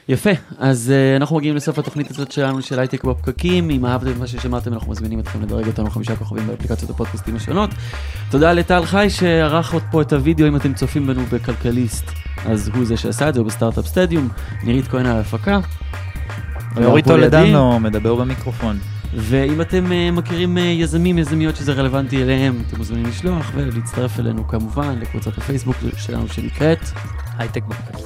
יפה, 0.09 0.29
אז 0.57 0.93
uh, 0.93 1.21
אנחנו 1.21 1.37
מגיעים 1.37 1.55
לסוף 1.55 1.79
התוכנית 1.79 2.11
הזאת 2.11 2.31
שלנו 2.31 2.61
של 2.61 2.79
הייטק 2.79 3.03
בפקקים. 3.03 3.69
אם 3.69 3.85
אהבתם 3.85 4.19
מה 4.19 4.27
ששמעתם, 4.27 4.73
אנחנו 4.73 4.91
מזמינים 4.91 5.19
אתכם 5.19 5.41
לדרג 5.41 5.67
אותנו 5.67 5.89
חמישה 5.89 6.15
כוכבים 6.15 6.47
באפליקציות 6.47 6.91
הפודקאסטים 6.91 7.35
השונות. 7.35 7.69
תודה 8.31 8.53
לטל 8.53 8.85
חי 8.85 9.07
שערך 9.09 9.73
עוד 9.73 9.83
פה 9.91 10.01
את 10.01 10.13
הוידאו, 10.13 10.47
אם 10.47 10.55
אתם 10.55 10.73
צופים 10.73 11.07
בנו 11.07 11.21
בכלכליסט, 11.31 12.05
אז 12.45 12.71
הוא 12.75 12.85
זה 12.85 12.97
שעשה 12.97 13.29
את 13.29 13.33
זה, 13.33 13.39
הוא 13.39 13.47
בסטארט-אפ 13.47 13.87
סטדיום. 13.87 14.29
נירית 14.63 14.87
כהן 14.87 15.05
על 15.05 15.17
ההפקה. 15.17 15.59
ואורי. 16.75 17.01
טולדנו 17.01 17.79
מדבר 17.79 18.15
במיקרופון. 18.15 18.77
ואם 19.15 19.61
אתם 19.61 19.85
uh, 19.85 20.17
מכירים 20.17 20.57
uh, 20.57 20.59
יזמים, 20.59 21.17
יזמיות 21.17 21.55
שזה 21.55 21.73
רלוונטי 21.73 22.23
אליהם, 22.23 22.61
אתם 22.67 22.77
מוזמנים 22.77 23.05
לשלוח 23.05 23.51
ולהצטרף 23.55 24.19
אלינו 24.19 24.47
כמובן 24.47 24.99
לקבוצת 24.99 25.37
הפייסבוק 25.37 25.75
שלנו 25.97 26.27
שנקראת 26.27 26.79
הייטק 27.37 27.63
ביי. 27.63 28.03